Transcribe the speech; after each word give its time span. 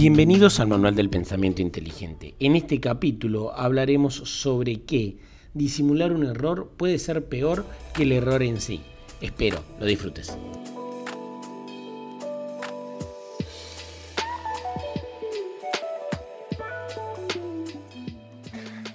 Bienvenidos 0.00 0.60
al 0.60 0.68
Manual 0.68 0.94
del 0.94 1.10
Pensamiento 1.10 1.60
Inteligente. 1.60 2.34
En 2.40 2.56
este 2.56 2.80
capítulo 2.80 3.52
hablaremos 3.52 4.14
sobre 4.14 4.86
que 4.86 5.18
disimular 5.52 6.12
un 6.12 6.24
error 6.24 6.70
puede 6.78 6.98
ser 6.98 7.26
peor 7.26 7.66
que 7.92 8.04
el 8.04 8.12
error 8.12 8.42
en 8.42 8.62
sí. 8.62 8.82
Espero 9.20 9.62
lo 9.78 9.84
disfrutes. 9.84 10.34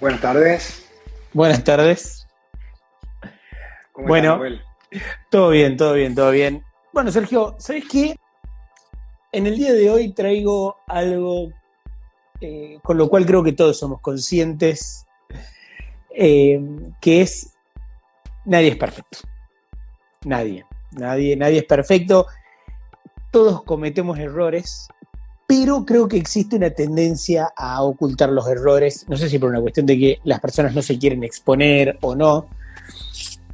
Buenas 0.00 0.20
tardes. 0.20 0.90
Buenas 1.32 1.62
tardes. 1.62 2.26
bueno, 3.94 4.40
todo 5.30 5.50
bien, 5.50 5.76
todo 5.76 5.92
bien, 5.92 6.16
todo 6.16 6.32
bien. 6.32 6.64
Bueno, 6.92 7.12
Sergio, 7.12 7.54
¿sabes 7.60 7.84
qué? 7.88 8.16
En 9.36 9.46
el 9.46 9.58
día 9.58 9.74
de 9.74 9.90
hoy 9.90 10.14
traigo 10.14 10.78
algo 10.86 11.52
eh, 12.40 12.78
con 12.82 12.96
lo 12.96 13.10
cual 13.10 13.26
creo 13.26 13.44
que 13.44 13.52
todos 13.52 13.78
somos 13.78 14.00
conscientes, 14.00 15.04
eh, 16.08 16.58
que 17.02 17.20
es 17.20 17.52
nadie 18.46 18.68
es 18.68 18.76
perfecto. 18.76 19.18
Nadie, 20.24 20.64
nadie, 20.92 21.36
nadie 21.36 21.58
es 21.58 21.64
perfecto. 21.64 22.24
Todos 23.30 23.62
cometemos 23.62 24.18
errores, 24.18 24.88
pero 25.46 25.84
creo 25.84 26.08
que 26.08 26.16
existe 26.16 26.56
una 26.56 26.70
tendencia 26.70 27.52
a 27.54 27.82
ocultar 27.82 28.30
los 28.30 28.48
errores. 28.48 29.04
No 29.06 29.18
sé 29.18 29.28
si 29.28 29.38
por 29.38 29.50
una 29.50 29.60
cuestión 29.60 29.84
de 29.84 29.98
que 29.98 30.18
las 30.24 30.40
personas 30.40 30.74
no 30.74 30.80
se 30.80 30.98
quieren 30.98 31.22
exponer 31.22 31.98
o 32.00 32.16
no, 32.16 32.48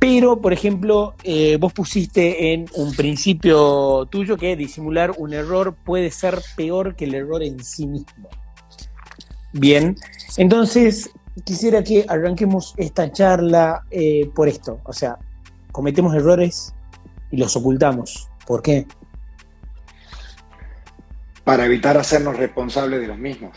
pero, 0.03 0.41
por 0.41 0.53
ejemplo, 0.53 1.15
eh, 1.23 1.57
vos 1.61 1.73
pusiste 1.73 2.53
en 2.53 2.67
un 2.75 2.93
principio 2.93 4.05
tuyo 4.07 4.37
que 4.37 4.57
disimular 4.57 5.13
un 5.17 5.33
error 5.33 5.77
puede 5.77 6.11
ser 6.11 6.41
peor 6.57 6.97
que 6.97 7.05
el 7.05 7.15
error 7.15 7.41
en 7.41 7.63
sí 7.63 7.87
mismo. 7.87 8.29
Bien, 9.53 9.95
entonces 10.39 11.09
quisiera 11.45 11.85
que 11.85 12.05
arranquemos 12.09 12.75
esta 12.79 13.13
charla 13.13 13.85
eh, 13.93 14.29
por 14.35 14.49
esto. 14.49 14.81
O 14.83 14.93
sea, 14.93 15.19
cometemos 15.71 16.13
errores 16.17 16.75
y 17.31 17.37
los 17.37 17.55
ocultamos. 17.55 18.29
¿Por 18.45 18.61
qué? 18.61 18.89
Para 21.45 21.65
evitar 21.65 21.97
hacernos 21.97 22.37
responsables 22.37 23.01
de 23.03 23.07
los 23.07 23.19
mismos. 23.19 23.57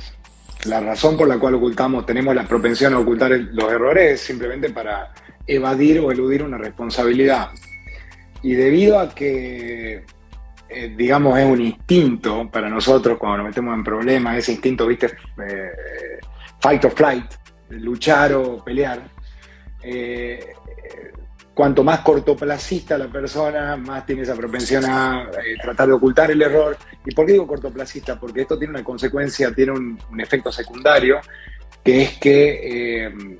La 0.65 0.79
razón 0.79 1.17
por 1.17 1.27
la 1.27 1.39
cual 1.39 1.55
ocultamos, 1.55 2.05
tenemos 2.05 2.35
la 2.35 2.47
propensión 2.47 2.93
a 2.93 2.99
ocultar 2.99 3.31
los 3.31 3.71
errores 3.71 4.11
es 4.11 4.21
simplemente 4.21 4.69
para 4.69 5.11
evadir 5.47 5.99
o 5.99 6.11
eludir 6.11 6.43
una 6.43 6.57
responsabilidad. 6.57 7.49
Y 8.41 8.53
debido 8.53 8.99
a 8.99 9.09
que, 9.13 10.03
eh, 10.69 10.93
digamos, 10.95 11.37
es 11.39 11.45
un 11.45 11.61
instinto 11.61 12.49
para 12.51 12.69
nosotros 12.69 13.17
cuando 13.17 13.37
nos 13.39 13.47
metemos 13.47 13.73
en 13.73 13.83
problemas, 13.83 14.37
ese 14.37 14.53
instinto, 14.53 14.85
viste, 14.85 15.07
eh, 15.07 16.19
fight 16.59 16.85
or 16.85 16.91
flight, 16.91 17.25
luchar 17.69 18.33
o 18.33 18.63
pelear, 18.63 19.01
eh, 19.81 20.53
cuanto 21.53 21.83
más 21.83 22.01
cortoplacista 22.01 22.97
la 22.97 23.07
persona, 23.07 23.77
más 23.77 24.05
tiene 24.05 24.23
esa 24.23 24.35
propensión 24.35 24.83
a 24.85 25.29
tratar 25.61 25.87
de 25.87 25.93
ocultar 25.93 26.29
el 26.29 26.41
error. 26.41 26.77
¿Y 27.05 27.15
por 27.15 27.25
qué 27.25 27.31
digo 27.31 27.47
cortoplacista? 27.47 28.19
Porque 28.19 28.41
esto 28.41 28.59
tiene 28.59 28.71
una 28.71 28.83
consecuencia, 28.83 29.53
tiene 29.53 29.71
un, 29.71 29.97
un 30.11 30.21
efecto 30.21 30.51
secundario, 30.51 31.19
que 31.81 32.01
es 32.01 32.17
que 32.17 33.37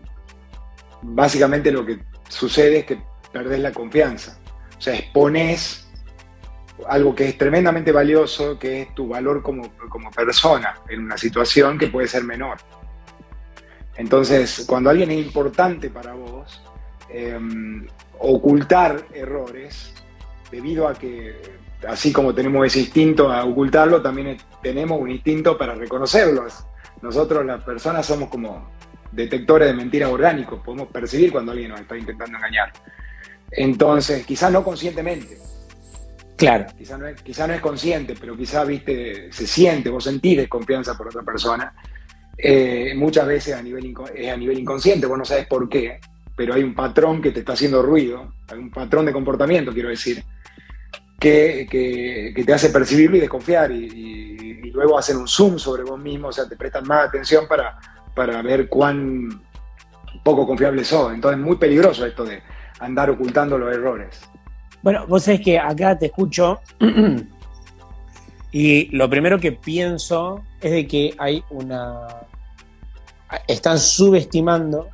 básicamente 1.14 1.72
lo 1.72 1.86
que 1.86 2.00
sucede 2.28 2.80
es 2.80 2.86
que 2.86 3.00
perdés 3.32 3.60
la 3.60 3.72
confianza. 3.72 4.38
O 4.78 4.82
sea, 4.82 4.96
expones 4.96 5.88
algo 6.88 7.16
que 7.16 7.30
es 7.30 7.38
tremendamente 7.38 7.92
valioso, 7.92 8.60
que 8.60 8.82
es 8.82 8.96
tu 8.96 9.08
valor 9.08 9.42
como, 9.42 9.72
persona 10.14 10.76
en 10.90 11.04
una 11.04 11.18
situación 11.18 11.78
que 11.78 11.88
puede 11.88 12.08
ser 12.08 12.24
menor. 12.24 12.58
Entonces, 13.96 14.66
cuando 14.68 14.90
alguien 14.90 15.12
es 15.12 15.26
importante 15.26 15.90
para 15.90 16.14
vos, 16.14 16.62
em, 17.10 17.88
ocultar 18.20 19.06
errores, 19.14 19.94
debido 20.52 20.88
a 20.88 20.94
que, 20.94 21.34
así 21.88 22.12
como 22.12 22.34
tenemos 22.34 22.66
ese 22.68 22.82
instinto 22.82 23.32
a 23.32 23.46
ocultarlo, 23.46 24.02
también 24.02 24.38
tenemos 24.62 25.00
un 25.00 25.12
instinto 25.12 25.58
para 25.58 25.76
reconocerlos. 25.76 26.66
Nosotros 27.02 27.46
las 27.46 27.64
personas 27.64 28.06
somos 28.06 28.30
como 28.30 28.75
detectores 29.16 29.68
de 29.70 29.74
mentiras 29.74 30.12
orgánicos, 30.12 30.62
podemos 30.64 30.88
percibir 30.88 31.32
cuando 31.32 31.52
alguien 31.52 31.70
nos 31.70 31.80
está 31.80 31.98
intentando 31.98 32.38
engañar. 32.38 32.72
Entonces, 33.52 34.26
quizás 34.26 34.52
no 34.52 34.64
conscientemente. 34.64 35.38
Claro. 36.36 36.66
Quizás 36.78 37.00
no, 37.00 37.08
es, 37.08 37.40
no 37.40 37.54
es 37.54 37.62
consciente, 37.62 38.16
pero 38.20 38.36
quizás, 38.36 38.68
viste, 38.68 39.32
se 39.32 39.48
siente, 39.48 39.90
vos 39.90 40.04
sentís 40.04 40.38
desconfianza 40.38 40.98
por 40.98 41.08
otra 41.08 41.24
persona. 41.24 41.74
Eh, 42.38 42.94
muchas 42.96 43.26
veces 43.26 43.56
a 43.56 43.62
nivel 43.62 43.94
es 44.14 44.32
a 44.32 44.36
nivel 44.36 44.60
inconsciente, 44.60 45.08
vos 45.08 45.18
no 45.18 45.24
sabes 45.24 45.48
por 45.48 45.70
qué, 45.70 46.02
pero 46.36 46.54
hay 46.54 46.64
un 46.64 46.76
patrón 46.76 47.22
que 47.22 47.32
te 47.32 47.40
está 47.40 47.54
haciendo 47.54 47.82
ruido, 47.82 48.34
hay 48.50 48.60
un 48.60 48.70
patrón 48.70 49.06
de 49.06 49.14
comportamiento, 49.14 49.72
quiero 49.72 49.88
decir, 49.88 50.22
que, 51.18 52.34
te 52.46 52.54
hace 52.54 52.70
percibirlo 52.70 53.16
y 53.16 53.22
desconfiar, 53.22 53.72
y, 53.72 53.86
y, 53.86 54.72
luego 54.72 55.00
hacen 55.00 55.16
un 55.16 55.30
zoom 55.30 55.58
sobre 55.58 55.84
vos 55.84 55.98
mismo, 55.98 56.28
o 56.28 56.32
sea, 56.34 56.50
te 56.50 56.58
prestan 56.58 56.86
más 56.86 57.08
atención 57.08 57.48
para, 57.48 57.80
para 58.16 58.42
ver 58.42 58.70
cuán 58.70 59.44
poco 60.24 60.48
confiable 60.48 60.84
sos. 60.84 61.14
Entonces 61.14 61.40
es 61.40 61.46
muy 61.46 61.58
peligroso 61.58 62.06
esto 62.06 62.24
de 62.24 62.42
andar 62.80 63.10
ocultando 63.10 63.58
los 63.58 63.74
errores. 63.74 64.22
Bueno, 64.82 65.06
vos 65.08 65.24
sabés 65.24 65.42
que 65.42 65.60
acá 65.60 65.98
te 65.98 66.08
escucho 66.08 66.60
y 68.52 68.96
lo 68.96 69.10
primero 69.10 69.40
que 69.40 69.52
pienso 69.52 70.44
es 70.62 70.72
de 70.72 70.88
que 70.88 71.14
hay 71.18 71.44
una... 71.50 72.08
Están 73.48 73.80
subestimando 73.80 74.90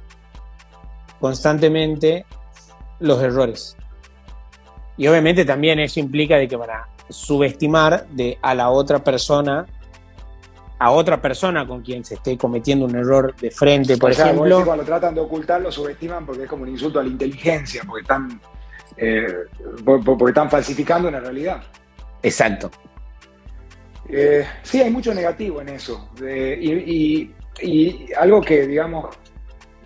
constantemente 1.20 2.26
los 3.00 3.22
errores. 3.22 3.78
Y 4.98 5.08
obviamente 5.08 5.46
también 5.46 5.80
eso 5.80 6.00
implica 6.00 6.38
de 6.38 6.48
que 6.48 6.56
van 6.56 6.70
a 6.70 6.88
subestimar 7.10 8.08
de 8.08 8.38
a 8.42 8.56
la 8.56 8.70
otra 8.70 9.04
persona 9.04 9.66
a 10.82 10.90
otra 10.90 11.22
persona 11.22 11.68
con 11.68 11.84
quien 11.84 12.04
se 12.04 12.16
esté 12.16 12.36
cometiendo 12.36 12.86
un 12.86 12.96
error 12.96 13.36
de 13.36 13.52
frente, 13.52 13.98
por 13.98 14.10
ejemplo. 14.10 14.66
cuando 14.66 14.84
tratan 14.84 15.14
de 15.14 15.22
ocultarlo, 15.22 15.72
subestiman 15.72 16.26
porque 16.26 16.44
es 16.44 16.50
como 16.50 16.64
un 16.64 16.70
insulto 16.70 17.00
a 17.00 17.04
la 17.04 17.10
inteligencia, 17.10 17.84
porque 17.86 18.02
están, 18.02 18.42
eh, 18.98 19.28
porque 19.86 20.32
están 20.32 20.50
falsificando 20.50 21.08
una 21.08 21.20
realidad. 21.20 21.62
Exacto. 22.24 22.72
Eh, 24.10 24.44
sí, 24.64 24.82
hay 24.82 24.90
mucho 24.90 25.14
negativo 25.14 25.62
en 25.62 25.70
eso. 25.70 26.10
y, 26.20 27.32
algo 28.20 28.42
que, 28.42 28.66
digamos, 28.66 29.16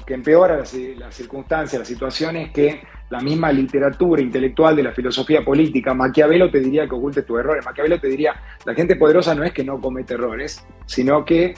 que 0.05 0.13
empeora 0.13 0.57
las, 0.57 0.69
circunstancias, 1.15 1.79
las 1.79 1.87
situaciones, 1.87 2.47
es 2.47 2.53
que 2.53 2.81
la 3.09 3.19
misma 3.21 3.51
literatura 3.51 4.21
intelectual 4.21 4.75
de 4.75 4.83
la 4.83 4.91
filosofía 4.91 5.43
política, 5.43 5.93
Maquiavelo 5.93 6.49
te 6.51 6.59
diría 6.59 6.87
que 6.87 6.95
oculte 6.95 7.23
tus 7.23 7.39
errores. 7.39 7.65
Maquiavelo 7.65 7.99
te 7.99 8.07
diría, 8.07 8.35
la 8.65 8.73
gente 8.73 8.95
poderosa 8.95 9.33
no 9.33 9.43
es 9.43 9.51
que 9.51 9.63
no 9.63 9.79
comete 9.79 10.13
errores, 10.13 10.63
sino 10.85 11.25
que 11.25 11.55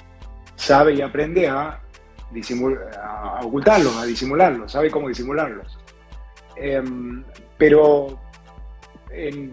sabe 0.56 0.94
y 0.94 1.02
aprende 1.02 1.48
a, 1.48 1.82
ocultarlos, 3.44 3.98
a 3.98 4.06
disimularlos, 4.06 4.72
sabe 4.72 4.90
cómo 4.90 5.08
disimularlos. 5.10 5.78
Em, 6.56 7.24
pero 7.58 8.20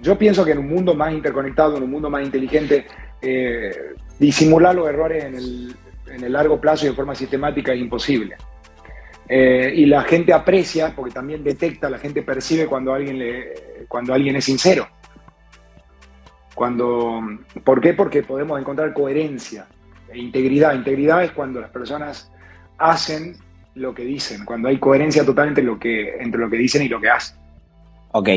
yo 0.02 0.18
pienso 0.18 0.44
que 0.44 0.52
en 0.52 0.58
un 0.58 0.68
mundo 0.68 0.94
más 0.94 1.12
interconectado, 1.12 1.76
en 1.76 1.84
un 1.84 1.90
mundo 1.90 2.10
más 2.10 2.22
inteligente, 2.22 2.86
eh, 3.20 3.94
disimular 4.18 4.74
los 4.74 4.88
errores 4.88 5.24
en 5.24 6.24
el 6.24 6.32
largo 6.32 6.60
plazo 6.60 6.86
y 6.86 6.90
de 6.90 6.94
forma 6.94 7.14
sistemática 7.14 7.72
es 7.72 7.80
imposible. 7.80 8.36
Eh, 9.28 9.72
y 9.74 9.86
la 9.86 10.02
gente 10.02 10.32
aprecia, 10.32 10.94
porque 10.94 11.12
también 11.12 11.42
detecta, 11.42 11.88
la 11.88 11.98
gente 11.98 12.22
percibe 12.22 12.66
cuando 12.66 12.92
alguien, 12.92 13.18
le, 13.18 13.86
cuando 13.88 14.12
alguien 14.12 14.36
es 14.36 14.44
sincero. 14.44 14.88
Cuando, 16.54 17.20
¿Por 17.64 17.80
qué? 17.80 17.94
Porque 17.94 18.22
podemos 18.22 18.60
encontrar 18.60 18.92
coherencia 18.92 19.66
e 20.12 20.18
integridad. 20.18 20.74
Integridad 20.74 21.24
es 21.24 21.32
cuando 21.32 21.60
las 21.60 21.70
personas 21.70 22.30
hacen 22.78 23.36
lo 23.74 23.94
que 23.94 24.04
dicen, 24.04 24.44
cuando 24.44 24.68
hay 24.68 24.78
coherencia 24.78 25.24
total 25.24 25.48
entre 25.48 25.64
lo 25.64 25.78
que, 25.78 26.16
entre 26.18 26.40
lo 26.40 26.48
que 26.48 26.56
dicen 26.56 26.82
y 26.82 26.88
lo 26.88 27.00
que 27.00 27.10
hacen. 27.10 27.36
Ok, 28.12 28.28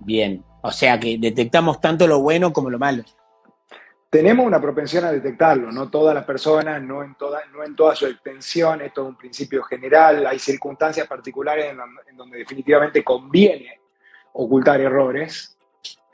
bien. 0.00 0.44
O 0.62 0.70
sea 0.70 1.00
que 1.00 1.18
detectamos 1.18 1.80
tanto 1.80 2.06
lo 2.06 2.20
bueno 2.20 2.52
como 2.52 2.70
lo 2.70 2.78
malo 2.78 3.02
tenemos 4.10 4.44
una 4.44 4.60
propensión 4.60 5.04
a 5.04 5.12
detectarlo, 5.12 5.70
no 5.70 5.88
todas 5.88 6.12
las 6.12 6.24
personas, 6.24 6.82
no 6.82 7.04
en 7.04 7.14
toda, 7.14 7.42
no 7.52 7.64
en 7.64 7.76
toda 7.76 7.94
su 7.94 8.06
extensión, 8.06 8.82
esto 8.82 9.02
es 9.02 9.08
un 9.08 9.16
principio 9.16 9.62
general, 9.62 10.26
hay 10.26 10.40
circunstancias 10.40 11.06
particulares 11.06 11.66
en, 11.70 12.16
donde 12.16 12.38
definitivamente 12.38 13.04
conviene 13.04 13.80
ocultar 14.32 14.80
errores. 14.80 15.56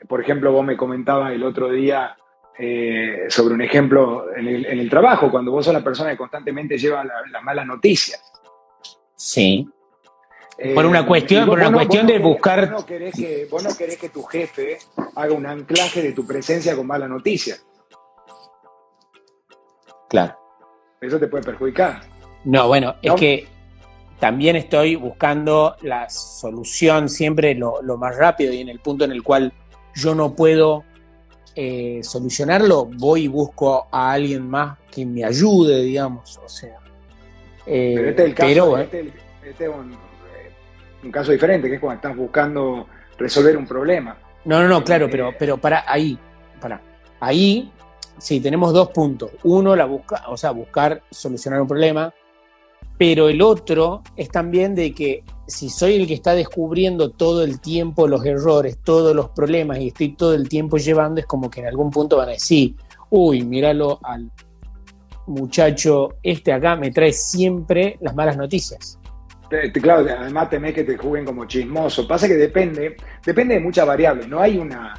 Por 0.07 0.21
ejemplo, 0.21 0.51
vos 0.51 0.63
me 0.63 0.77
comentabas 0.77 1.33
el 1.33 1.43
otro 1.43 1.71
día 1.71 2.15
eh, 2.59 3.25
sobre 3.29 3.55
un 3.55 3.61
ejemplo 3.61 4.27
en 4.35 4.47
el, 4.47 4.89
trabajo, 4.91 5.31
cuando 5.31 5.51
vos 5.51 5.65
sos 5.65 5.73
la 5.73 5.83
persona 5.83 6.11
que 6.11 6.17
constantemente 6.17 6.77
lleva 6.77 7.03
las 7.03 7.43
malas 7.43 7.65
noticias. 7.65 8.21
Sí. 9.15 9.67
Eh, 10.59 10.75
por 10.75 10.85
una 10.85 11.05
cuestión, 11.05 11.47
por 11.47 11.57
una 11.57 11.71
cuestión 11.71 12.05
de 12.05 12.19
buscar. 12.19 12.71
Vos 12.71 12.81
no, 12.81 12.85
querés 12.85 13.15
que, 13.15 13.47
vos 13.49 13.63
no 13.63 13.75
querés 13.75 13.97
que 13.97 14.09
tu 14.09 14.21
jefe 14.21 14.77
haga 15.15 15.33
un 15.33 15.47
anclaje 15.47 16.03
de 16.03 16.13
tu 16.13 16.27
presencia 16.27 16.75
con 16.75 16.85
malas 16.85 17.09
noticias. 17.09 17.63
Claro. 20.09 20.37
Eso 21.01 21.19
te 21.19 21.27
puede 21.27 21.43
perjudicar. 21.43 22.01
No, 22.43 22.67
bueno, 22.67 22.95
es 23.01 23.13
que 23.13 23.47
también 24.19 24.55
estoy 24.55 24.95
buscando 24.95 25.75
la 25.81 26.09
solución 26.09 27.09
siempre 27.09 27.53
lo, 27.53 27.81
más 27.97 28.17
rápido 28.17 28.53
y 28.53 28.61
en 28.61 28.69
el 28.69 28.79
punto 28.79 29.05
en 29.05 29.11
el 29.11 29.21
cual 29.21 29.53
yo 29.93 30.15
no 30.15 30.33
puedo 30.33 30.83
eh, 31.55 31.99
solucionarlo, 32.03 32.85
voy 32.85 33.23
y 33.23 33.27
busco 33.27 33.87
a 33.91 34.11
alguien 34.11 34.47
más 34.47 34.77
que 34.91 35.05
me 35.05 35.23
ayude, 35.23 35.83
digamos. 35.83 36.37
O 36.43 36.49
sea. 36.49 36.77
Eh, 37.65 37.93
pero 37.95 38.09
este 38.09 38.21
es 38.21 38.27
el 38.29 38.35
caso, 38.35 38.77
este, 38.77 39.13
este, 39.43 39.65
es 39.65 39.69
un, 39.69 39.93
eh, 39.93 39.97
un, 41.03 41.11
caso 41.11 41.31
diferente, 41.31 41.67
que 41.67 41.75
es 41.75 41.81
cuando 41.81 41.95
estás 41.97 42.15
buscando 42.15 42.87
resolver 43.17 43.57
un 43.57 43.67
problema. 43.67 44.17
No, 44.45 44.61
no, 44.61 44.67
no, 44.67 44.83
claro, 44.83 45.09
pero, 45.11 45.33
pero 45.37 45.57
para 45.57 45.83
ahí, 45.85 46.17
para. 46.61 46.81
Ahí 47.19 47.71
sí, 48.17 48.39
tenemos 48.39 48.73
dos 48.73 48.89
puntos. 48.89 49.31
Uno, 49.43 49.75
la 49.75 49.85
busca, 49.85 50.23
o 50.27 50.37
sea, 50.37 50.51
buscar 50.51 51.03
solucionar 51.09 51.61
un 51.61 51.67
problema, 51.67 52.13
pero 52.97 53.29
el 53.29 53.41
otro 53.41 54.01
es 54.15 54.29
también 54.29 54.73
de 54.73 54.93
que 54.93 55.23
si 55.45 55.69
soy 55.69 55.95
el 55.95 56.07
que 56.07 56.15
está 56.15 56.33
descubriendo 56.33 57.11
todo 57.11 57.43
el 57.43 57.61
tiempo 57.61 58.07
los 58.07 58.25
errores, 58.25 58.79
todos 58.83 59.15
los 59.15 59.29
problemas 59.29 59.79
y 59.79 59.89
estoy 59.89 60.15
todo 60.15 60.33
el 60.33 60.49
tiempo 60.49 60.77
llevando, 60.77 61.21
es 61.21 61.27
como 61.27 61.49
que 61.49 61.61
en 61.61 61.67
algún 61.67 61.91
punto 61.91 62.17
van 62.17 62.29
a 62.29 62.31
decir, 62.33 62.75
uy, 63.09 63.43
míralo 63.43 63.99
al 64.03 64.31
muchacho 65.27 66.15
este 66.23 66.51
acá, 66.51 66.75
me 66.75 66.91
trae 66.91 67.13
siempre 67.13 67.97
las 68.01 68.15
malas 68.15 68.35
noticias. 68.35 68.99
Claro, 69.81 70.05
además 70.19 70.49
temés 70.49 70.73
que 70.73 70.83
te 70.83 70.97
juguen 70.97 71.23
como 71.23 71.45
chismoso. 71.45 72.05
Pasa 72.05 72.27
que 72.27 72.33
depende, 72.33 72.97
depende 73.25 73.55
de 73.55 73.61
muchas 73.61 73.87
variables. 73.87 74.27
No 74.27 74.41
hay 74.41 74.57
una, 74.57 74.93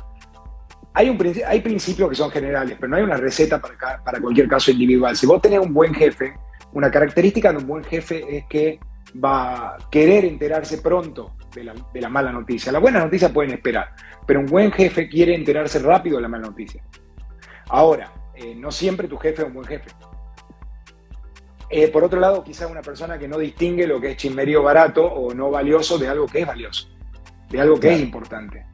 hay, 0.98 1.08
un, 1.08 1.32
hay 1.46 1.60
principios 1.60 2.08
que 2.10 2.16
son 2.16 2.28
generales, 2.28 2.76
pero 2.78 2.90
no 2.90 2.96
hay 2.96 3.04
una 3.04 3.16
receta 3.16 3.60
para, 3.60 4.02
para 4.02 4.20
cualquier 4.20 4.48
caso 4.48 4.72
individual. 4.72 5.16
Si 5.16 5.26
vos 5.26 5.40
tenés 5.40 5.60
un 5.60 5.72
buen 5.72 5.94
jefe, 5.94 6.34
una 6.72 6.90
característica 6.90 7.52
de 7.52 7.58
un 7.58 7.68
buen 7.68 7.84
jefe 7.84 8.24
es 8.36 8.46
que 8.46 8.80
va 9.24 9.74
a 9.74 9.78
querer 9.92 10.24
enterarse 10.24 10.78
pronto 10.78 11.36
de 11.54 12.00
la, 12.00 12.08
mala 12.08 12.32
noticia. 12.32 12.72
Las 12.72 12.82
buenas 12.82 13.04
noticias 13.04 13.30
pueden 13.30 13.52
esperar, 13.52 13.94
pero 14.26 14.40
un 14.40 14.46
buen 14.46 14.72
jefe 14.72 15.08
quiere 15.08 15.36
enterarse 15.36 15.78
rápido 15.78 16.16
de 16.16 16.22
la 16.22 16.28
mala 16.28 16.48
noticia. 16.48 16.82
Ahora, 17.68 18.12
eh, 18.34 18.56
no 18.56 18.72
siempre 18.72 19.06
tu 19.06 19.18
jefe 19.18 19.42
es 19.42 19.48
un 19.48 19.54
buen 19.54 19.66
jefe. 19.66 19.90
Eh, 21.70 21.86
por 21.88 22.02
otro 22.02 22.18
lado, 22.18 22.42
quizás 22.42 22.68
una 22.68 22.82
persona 22.82 23.20
que 23.20 23.28
no 23.28 23.38
distingue 23.38 23.86
lo 23.86 24.00
que 24.00 24.10
es 24.10 24.16
chismerío 24.16 24.64
barato 24.64 25.04
o 25.04 25.32
no 25.32 25.48
valioso 25.48 25.96
de 25.96 26.08
algo 26.08 26.26
que 26.26 26.40
es 26.40 26.46
valioso, 26.46 26.88
de 27.50 27.60
algo 27.60 27.78
que 27.78 27.94
es 27.94 28.00
importante. 28.00 28.66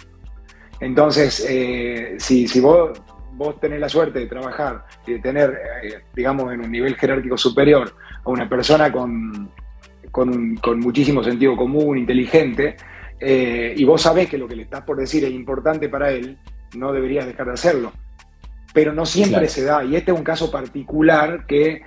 Entonces, 0.80 1.44
eh, 1.48 2.16
si, 2.18 2.60
vos, 2.60 3.00
vos 3.32 3.60
tenés 3.60 3.80
la 3.80 3.88
suerte 3.88 4.18
de 4.20 4.26
trabajar 4.26 4.84
y 5.06 5.12
de 5.12 5.18
tener, 5.20 5.58
eh, 5.82 6.02
digamos, 6.14 6.52
en 6.52 6.60
un 6.60 6.70
nivel 6.70 6.96
jerárquico 6.96 7.36
superior 7.36 7.94
a 8.24 8.30
una 8.30 8.48
persona 8.48 8.90
con, 8.90 9.50
con, 10.10 10.80
muchísimo 10.80 11.22
sentido 11.22 11.56
común, 11.56 11.98
inteligente, 11.98 12.76
eh, 13.20 13.74
y 13.76 13.84
vos 13.84 14.02
sabés 14.02 14.28
que 14.28 14.38
lo 14.38 14.48
que 14.48 14.56
le 14.56 14.62
estás 14.62 14.82
por 14.82 14.96
decir 14.96 15.24
es 15.24 15.30
importante 15.30 15.88
para 15.88 16.10
él, 16.10 16.38
no 16.76 16.92
deberías 16.92 17.26
dejar 17.26 17.46
de 17.46 17.52
hacerlo. 17.52 17.92
Pero 18.72 18.92
no 18.92 19.06
siempre 19.06 19.48
se 19.48 19.64
da, 19.64 19.84
y 19.84 19.94
este 19.94 20.10
es 20.10 20.18
un 20.18 20.24
caso 20.24 20.50
particular 20.50 21.46
que 21.46 21.82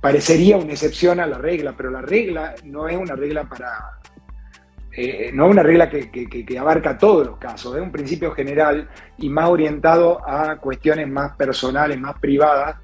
parecería 0.00 0.56
una 0.58 0.72
excepción 0.72 1.18
a 1.18 1.26
la 1.26 1.38
regla, 1.38 1.74
pero 1.76 1.90
la 1.90 2.02
regla 2.02 2.54
no 2.62 2.88
es 2.88 2.96
una 2.96 3.16
regla 3.16 3.44
para, 3.44 3.98
eh, 4.96 5.30
no 5.32 5.48
una 5.48 5.62
regla 5.62 5.90
que, 5.90 6.58
abarca 6.58 6.96
todos 6.96 7.26
los 7.26 7.36
casos, 7.38 7.74
es 7.74 7.82
un 7.82 7.90
principio 7.90 8.30
general 8.32 8.88
y 9.18 9.28
más 9.28 9.48
orientado 9.48 10.20
a 10.28 10.56
cuestiones 10.56 11.08
más 11.08 11.36
personales, 11.36 11.98
más 11.98 12.18
privadas 12.20 12.76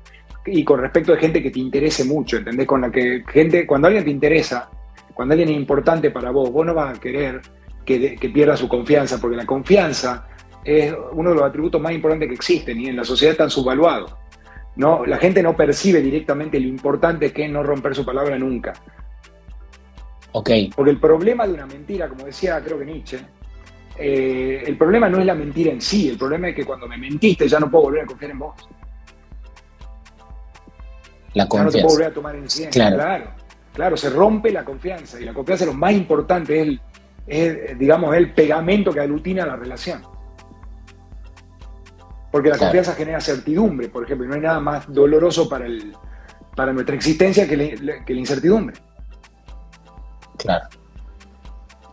y 0.46 0.64
con 0.64 0.80
respecto 0.80 1.12
a 1.12 1.16
gente 1.16 1.42
que 1.42 1.50
te 1.50 1.60
interese 1.60 2.04
mucho, 2.04 2.38
¿entendés? 2.38 2.66
Con 2.66 2.80
la 2.80 2.90
que 2.90 3.22
gente, 3.28 3.66
cuando 3.66 3.86
alguien 3.86 4.04
te 4.04 4.10
interesa, 4.10 4.68
cuando 5.14 5.34
alguien 5.34 5.50
es 5.50 5.56
importante 5.56 6.10
para 6.10 6.30
vos, 6.30 6.50
vos 6.50 6.66
no 6.66 6.74
vas 6.74 6.96
a 6.98 7.00
querer 7.00 7.40
que, 7.84 8.30
pierda 8.32 8.56
su 8.56 8.68
confianza, 8.68 9.20
porque 9.20 9.36
la 9.36 9.46
confianza 9.46 10.26
es 10.64 10.92
uno 11.12 11.30
de 11.30 11.36
los 11.36 11.44
atributos 11.44 11.80
más 11.80 11.92
importantes 11.92 12.28
que 12.28 12.34
existen 12.34 12.80
y 12.80 12.88
en 12.88 12.96
la 12.96 13.04
sociedad 13.04 13.32
están 13.32 13.50
subvaluados. 13.50 14.14
¿no? 14.76 15.04
La 15.06 15.18
gente 15.18 15.42
no 15.42 15.56
percibe 15.56 16.00
directamente 16.00 16.58
lo 16.58 16.66
importante 16.66 17.32
que 17.32 17.44
es 17.44 17.50
no 17.50 17.62
romper 17.62 17.94
su 17.94 18.04
palabra 18.04 18.38
nunca. 18.38 18.72
Porque 20.74 20.90
el 20.90 21.00
problema 21.00 21.46
de 21.46 21.54
una 21.54 21.66
mentira, 21.66 22.08
como 22.08 22.24
decía 22.24 22.60
creo 22.62 22.78
que 22.78 22.84
Nietzsche, 22.84 23.18
eh, 23.98 24.62
el 24.66 24.76
problema 24.76 25.08
no 25.08 25.18
es 25.18 25.26
la 25.26 25.34
mentira 25.34 25.72
en 25.72 25.80
sí, 25.80 26.08
el 26.08 26.16
problema 26.16 26.48
es 26.48 26.54
que 26.54 26.64
cuando 26.64 26.86
me 26.86 26.96
mentiste 26.96 27.48
ya 27.48 27.58
no 27.58 27.70
puedo 27.70 27.84
volver 27.84 28.04
a 28.04 28.06
confiar 28.06 28.30
en 28.30 28.38
vos. 28.38 28.54
La 31.34 31.46
confianza. 31.48 31.48
Ya 31.48 31.64
no 31.64 31.70
te 31.70 31.82
puedo 31.82 31.94
volver 31.94 32.10
a 32.10 32.14
tomar 32.14 32.36
en 32.36 32.48
serio. 32.48 32.70
Claro. 32.70 33.30
claro. 33.72 33.96
se 33.96 34.10
rompe 34.10 34.50
la 34.50 34.64
confianza 34.64 35.20
y 35.20 35.24
la 35.24 35.34
confianza 35.34 35.64
es 35.64 35.70
lo 35.70 35.76
más 35.76 35.92
importante, 35.92 36.80
es, 37.26 37.78
digamos, 37.78 38.14
el 38.16 38.32
pegamento 38.32 38.92
que 38.92 39.00
aglutina 39.00 39.44
la 39.44 39.56
relación. 39.56 40.02
Porque 42.30 42.48
la 42.48 42.58
confianza 42.58 42.94
genera 42.94 43.20
certidumbre, 43.20 43.88
por 43.88 44.04
ejemplo, 44.04 44.24
y 44.24 44.28
no 44.28 44.34
hay 44.36 44.40
nada 44.40 44.60
más 44.60 44.92
doloroso 44.92 45.48
para, 45.48 45.66
el, 45.66 45.92
para 46.54 46.72
nuestra 46.72 46.94
existencia 46.94 47.48
que 47.48 47.76
la 47.76 48.12
incertidumbre. 48.12 48.76
Claro. 50.42 50.68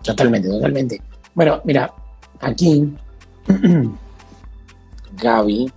Totalmente, 0.03 0.47
totalmente. 0.47 1.01
Bueno, 1.33 1.61
mira, 1.65 1.91
aquí 2.39 2.93
Gaby. 5.21 5.71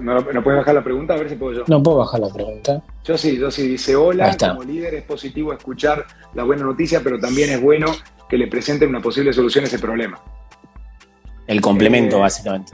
¿No, 0.00 0.20
¿No, 0.20 0.42
puedes 0.42 0.58
bajar 0.58 0.74
la 0.74 0.84
pregunta? 0.84 1.14
A 1.14 1.18
ver 1.18 1.28
si 1.28 1.36
puedo 1.36 1.52
yo. 1.52 1.64
No 1.66 1.82
puedo 1.82 1.98
bajar 1.98 2.20
la 2.20 2.32
pregunta. 2.32 2.82
Yo 3.04 3.18
sí, 3.18 3.38
yo 3.38 3.50
sí. 3.50 3.68
Dice, 3.68 3.94
hola, 3.94 4.34
como 4.38 4.62
líder 4.62 4.94
es 4.94 5.02
positivo 5.02 5.52
escuchar 5.52 6.06
la 6.34 6.44
buena 6.44 6.64
noticia, 6.64 7.00
pero 7.02 7.18
también 7.18 7.50
es 7.50 7.60
bueno 7.60 7.86
que 8.28 8.38
le 8.38 8.46
presenten 8.46 8.88
una 8.88 9.00
posible 9.00 9.32
solución 9.32 9.64
a 9.64 9.66
ese 9.66 9.78
problema. 9.78 10.18
El 11.46 11.60
complemento, 11.60 12.16
eh, 12.16 12.20
básicamente. 12.20 12.72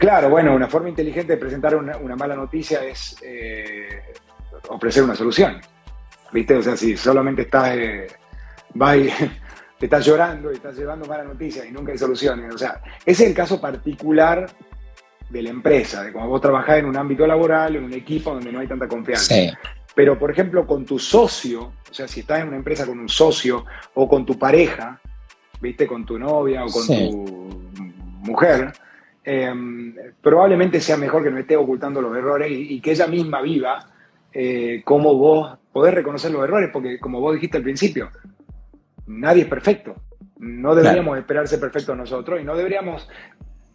Claro, 0.00 0.30
bueno, 0.30 0.54
una 0.54 0.66
forma 0.66 0.88
inteligente 0.88 1.34
de 1.34 1.38
presentar 1.38 1.76
una, 1.76 2.16
mala 2.16 2.34
noticia 2.34 2.82
es 2.82 3.16
eh, 3.22 4.02
ofrecer 4.70 5.04
una 5.04 5.14
solución. 5.14 5.60
¿Viste? 6.32 6.54
O 6.56 6.62
sea, 6.62 6.76
si 6.76 6.96
solamente 6.96 7.42
estás, 7.42 7.76
eh, 7.76 8.06
y, 8.74 9.08
te 9.78 9.86
estás 9.86 10.04
llorando 10.04 10.50
y 10.50 10.56
estás 10.56 10.76
llevando 10.76 11.06
mala 11.06 11.24
noticia 11.24 11.64
y 11.64 11.72
nunca 11.72 11.92
hay 11.92 11.98
soluciones. 11.98 12.54
O 12.54 12.58
sea, 12.58 12.80
ese 13.04 13.24
es 13.24 13.30
el 13.30 13.34
caso 13.34 13.60
particular 13.60 14.46
de 15.30 15.42
la 15.42 15.50
empresa, 15.50 16.02
de 16.02 16.12
cuando 16.12 16.30
vos 16.30 16.40
trabajás 16.40 16.78
en 16.78 16.86
un 16.86 16.96
ámbito 16.96 17.26
laboral, 17.26 17.76
en 17.76 17.84
un 17.84 17.92
equipo 17.92 18.32
donde 18.32 18.50
no 18.50 18.60
hay 18.60 18.66
tanta 18.66 18.88
confianza. 18.88 19.34
Pero, 19.94 20.18
por 20.18 20.30
ejemplo, 20.30 20.66
con 20.66 20.84
tu 20.84 20.98
socio, 20.98 21.72
o 21.90 21.94
sea, 21.94 22.06
si 22.08 22.20
estás 22.20 22.40
en 22.40 22.48
una 22.48 22.56
empresa 22.56 22.86
con 22.86 22.98
un 22.98 23.08
socio 23.08 23.64
o 23.94 24.08
con 24.08 24.24
tu 24.24 24.38
pareja, 24.38 25.00
¿viste? 25.60 25.86
Con 25.86 26.06
tu 26.06 26.18
novia 26.18 26.64
o 26.64 26.68
con 26.68 26.86
tu 26.86 27.60
mujer, 28.22 28.72
em, 29.24 29.94
probablemente 30.22 30.80
sea 30.80 30.96
mejor 30.96 31.24
que 31.24 31.30
no 31.30 31.38
esté 31.38 31.56
ocultando 31.56 32.00
los 32.00 32.16
errores 32.16 32.50
y, 32.50 32.80
que 32.80 32.92
ella 32.92 33.06
misma 33.06 33.42
viva 33.42 33.90
eh, 34.32 34.82
cómo 34.84 35.14
vos 35.14 35.58
poder 35.78 35.94
reconocer 35.94 36.32
los 36.32 36.42
errores, 36.42 36.70
porque 36.72 36.98
como 36.98 37.20
vos 37.20 37.34
dijiste 37.34 37.56
al 37.56 37.62
principio, 37.62 38.10
nadie 39.06 39.42
es 39.42 39.48
perfecto. 39.48 39.94
No 40.38 40.74
deberíamos 40.74 41.16
esperar 41.16 41.46
ser 41.46 41.60
perfectos 41.60 41.96
nosotros 41.96 42.40
y 42.40 42.44
no 42.44 42.56
deberíamos 42.56 43.08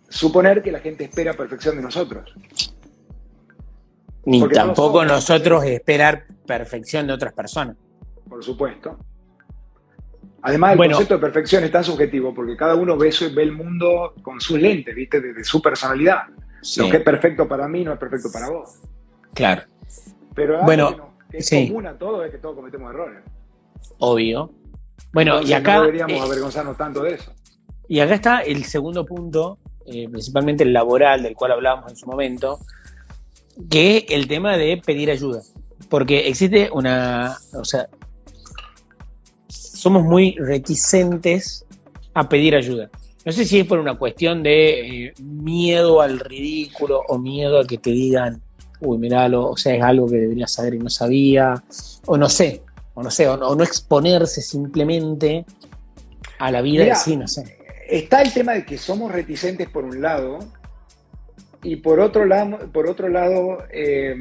suponer 0.09 0.61
que 0.61 0.69
la 0.69 0.81
gente 0.81 1.05
espera 1.05 1.31
perfección 1.31 1.77
de 1.77 1.81
nosotros. 1.81 2.35
Ni 4.25 4.45
tampoco 4.49 5.05
nosotros 5.05 5.63
esperar 5.63 6.25
perfección 6.45 7.07
de 7.07 7.13
otras 7.13 7.31
personas. 7.31 7.77
Por 8.27 8.43
supuesto. 8.43 8.97
Además, 10.41 10.73
el 10.73 10.77
concepto 10.79 11.13
de 11.13 11.21
perfección 11.21 11.63
es 11.63 11.71
tan 11.71 11.85
subjetivo 11.85 12.33
porque 12.33 12.57
cada 12.57 12.75
uno 12.75 12.97
ve, 12.97 13.13
ve 13.33 13.43
el 13.43 13.53
mundo 13.53 14.13
con 14.21 14.41
sus 14.41 14.59
lentes, 14.59 14.93
¿viste? 14.93 15.21
Desde 15.21 15.45
su 15.45 15.61
personalidad. 15.61 16.23
Lo 16.75 16.89
que 16.89 16.97
es 16.97 17.03
perfecto 17.03 17.47
para 17.47 17.65
mí 17.69 17.85
no 17.85 17.93
es 17.93 17.97
perfecto 17.97 18.29
para 18.29 18.49
vos. 18.49 18.81
Claro. 19.33 19.61
Pero 20.35 20.63
bueno, 20.63 21.12
es 21.33 21.49
común 21.49 21.87
a 21.87 21.97
todos 21.97 22.25
es 22.25 22.31
que 22.31 22.37
todos 22.37 22.55
cometemos 22.55 22.93
errores. 22.93 23.23
Obvio. 23.99 24.51
Bueno, 25.11 25.41
y 25.41 25.53
acá. 25.53 25.77
No 25.77 25.81
deberíamos 25.83 26.15
eh, 26.15 26.21
avergonzarnos 26.21 26.77
tanto 26.77 27.03
de 27.03 27.15
eso. 27.15 27.31
Y 27.87 27.99
acá 27.99 28.15
está 28.15 28.39
el 28.41 28.63
segundo 28.65 29.05
punto, 29.05 29.59
eh, 29.85 30.07
principalmente 30.09 30.63
el 30.63 30.73
laboral, 30.73 31.23
del 31.23 31.35
cual 31.35 31.51
hablábamos 31.51 31.91
en 31.91 31.97
su 31.97 32.07
momento, 32.07 32.59
que 33.69 33.97
es 33.97 34.05
el 34.09 34.27
tema 34.27 34.57
de 34.57 34.81
pedir 34.83 35.11
ayuda. 35.11 35.41
Porque 35.89 36.27
existe 36.27 36.69
una. 36.71 37.37
O 37.53 37.65
sea, 37.65 37.87
somos 39.47 40.03
muy 40.03 40.35
reticentes 40.37 41.65
a 42.13 42.29
pedir 42.29 42.55
ayuda. 42.55 42.89
No 43.25 43.31
sé 43.31 43.45
si 43.45 43.59
es 43.59 43.67
por 43.67 43.79
una 43.79 43.97
cuestión 43.97 44.43
de 44.43 45.05
eh, 45.05 45.13
miedo 45.21 46.01
al 46.01 46.19
ridículo 46.19 47.01
o 47.07 47.17
miedo 47.17 47.59
a 47.59 47.65
que 47.65 47.77
te 47.77 47.91
digan, 47.91 48.41
uy, 48.81 48.97
miralo, 48.97 49.49
o 49.49 49.57
sea, 49.57 49.75
es 49.75 49.83
algo 49.83 50.07
que 50.07 50.17
debería 50.17 50.47
saber 50.47 50.75
y 50.75 50.79
no 50.79 50.89
sabía, 50.89 51.63
o 52.05 52.17
no 52.17 52.29
sé, 52.29 52.61
o 52.93 53.03
no 53.03 53.09
sé, 53.09 53.27
o 53.27 53.37
no, 53.55 53.63
exponerse 53.63 54.41
simplemente 54.41 55.45
a 56.39 56.51
la 56.51 56.61
vida 56.61 56.85
de 56.85 56.95
sí, 56.95 57.15
no 57.15 57.27
sé. 57.27 57.57
Está 57.89 58.21
el 58.21 58.33
tema 58.33 58.53
de 58.53 58.65
que 58.65 58.77
somos 58.77 59.11
reticentes 59.11 59.69
por 59.69 59.83
un 59.83 60.01
lado, 60.01 60.39
y 61.63 61.77
por 61.77 61.99
otro 61.99 62.25
lado, 62.25 62.59
por 62.71 62.87
otro 62.87 63.07
lado 63.07 63.59
eh, 63.71 64.15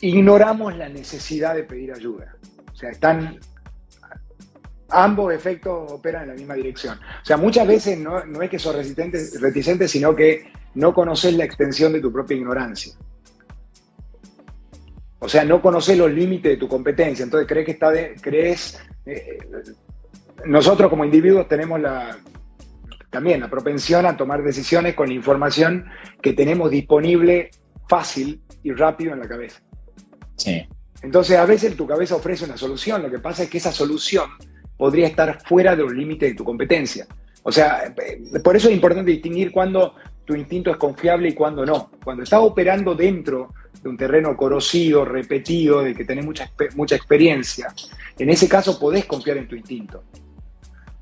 ignoramos 0.00 0.76
la 0.76 0.88
necesidad 0.88 1.54
de 1.54 1.64
pedir 1.64 1.92
ayuda. 1.92 2.36
O 2.72 2.76
sea, 2.76 2.90
están 2.90 3.38
ambos 4.90 5.34
efectos 5.34 5.92
operan 5.92 6.22
en 6.22 6.28
la 6.28 6.34
misma 6.34 6.54
dirección. 6.54 6.98
O 6.98 7.24
sea, 7.24 7.36
muchas 7.36 7.66
veces 7.66 7.98
no, 7.98 8.20
es 8.40 8.50
que 8.50 8.58
sos 8.58 8.74
reticente, 8.74 9.88
sino 9.88 10.14
que 10.14 10.50
no 10.74 10.94
conoces 10.94 11.34
la 11.34 11.44
extensión 11.44 11.92
de 11.92 12.00
tu 12.00 12.12
propia 12.12 12.36
ignorancia. 12.36 12.94
O 15.20 15.28
sea, 15.28 15.44
no 15.44 15.60
conoces 15.60 15.98
los 15.98 16.12
límites 16.12 16.52
de 16.52 16.56
tu 16.56 16.68
competencia. 16.68 17.22
Entonces 17.22 17.48
crees 17.48 17.66
que 17.66 17.72
está 17.72 17.90
de, 17.90 18.14
crees. 18.20 18.80
Eh, 19.04 19.38
nosotros 20.46 20.88
como 20.88 21.04
individuos 21.04 21.48
tenemos 21.48 21.80
la, 21.80 22.16
también 23.10 23.40
la 23.40 23.50
propensión 23.50 24.06
a 24.06 24.16
tomar 24.16 24.42
decisiones 24.42 24.94
con 24.94 25.08
la 25.08 25.14
información 25.14 25.86
que 26.22 26.32
tenemos 26.32 26.70
disponible 26.70 27.50
fácil 27.88 28.42
y 28.62 28.72
rápido 28.72 29.12
en 29.12 29.20
la 29.20 29.28
cabeza. 29.28 29.60
Sí. 30.36 30.66
Entonces, 31.02 31.36
a 31.36 31.46
veces 31.46 31.76
tu 31.76 31.86
cabeza 31.86 32.16
ofrece 32.16 32.44
una 32.44 32.56
solución. 32.56 33.02
Lo 33.02 33.10
que 33.10 33.18
pasa 33.18 33.44
es 33.44 33.50
que 33.50 33.58
esa 33.58 33.72
solución 33.72 34.30
podría 34.76 35.06
estar 35.06 35.40
fuera 35.46 35.74
de 35.74 35.82
los 35.82 35.92
límites 35.92 36.30
de 36.30 36.34
tu 36.36 36.44
competencia. 36.44 37.06
O 37.42 37.52
sea, 37.52 37.94
eh, 38.04 38.40
por 38.42 38.56
eso 38.56 38.68
es 38.68 38.74
importante 38.74 39.10
distinguir 39.10 39.50
cuándo 39.52 39.94
tu 40.24 40.34
instinto 40.34 40.70
es 40.70 40.76
confiable 40.76 41.30
y 41.30 41.34
cuándo 41.34 41.64
no. 41.64 41.90
Cuando 42.04 42.22
estás 42.22 42.40
operando 42.40 42.94
dentro 42.94 43.54
de 43.88 43.92
un 43.92 43.98
terreno 43.98 44.36
corrosivo, 44.36 45.04
repetido, 45.04 45.82
de 45.82 45.94
que 45.94 46.04
tenés 46.04 46.24
mucha, 46.24 46.50
mucha 46.76 46.94
experiencia, 46.94 47.74
en 48.18 48.30
ese 48.30 48.48
caso 48.48 48.78
podés 48.78 49.06
confiar 49.06 49.38
en 49.38 49.48
tu 49.48 49.56
instinto. 49.56 50.04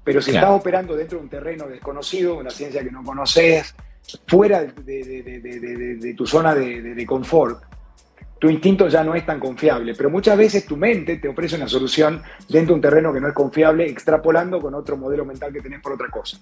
Pero 0.04 0.22
si 0.22 0.30
estás 0.30 0.50
operando 0.50 0.94
dentro 0.94 1.18
de 1.18 1.24
un 1.24 1.30
terreno 1.30 1.66
desconocido, 1.66 2.38
una 2.38 2.50
ciencia 2.50 2.82
que 2.84 2.92
no 2.92 3.02
conoces, 3.02 3.74
fuera 4.26 4.64
de, 4.64 6.14
tu 6.16 6.26
zona 6.26 6.54
de, 6.54 7.04
confort, 7.06 7.60
tu 8.38 8.48
instinto 8.48 8.86
ya 8.86 9.02
no 9.02 9.16
es 9.16 9.26
tan 9.26 9.40
confiable. 9.40 9.94
Pero 9.96 10.08
muchas 10.08 10.38
veces 10.38 10.64
tu 10.64 10.76
mente 10.76 11.16
te 11.16 11.26
ofrece 11.26 11.56
una 11.56 11.66
solución 11.66 12.22
dentro 12.48 12.74
de 12.74 12.74
un 12.74 12.80
terreno 12.80 13.12
que 13.12 13.20
no 13.20 13.26
es 13.26 13.34
confiable, 13.34 13.88
extrapolando 13.88 14.60
con 14.60 14.74
otro 14.74 14.96
modelo 14.96 15.24
mental 15.24 15.52
que 15.52 15.60
tenés 15.60 15.80
por 15.80 15.94
otra 15.94 16.08
cosa. 16.08 16.38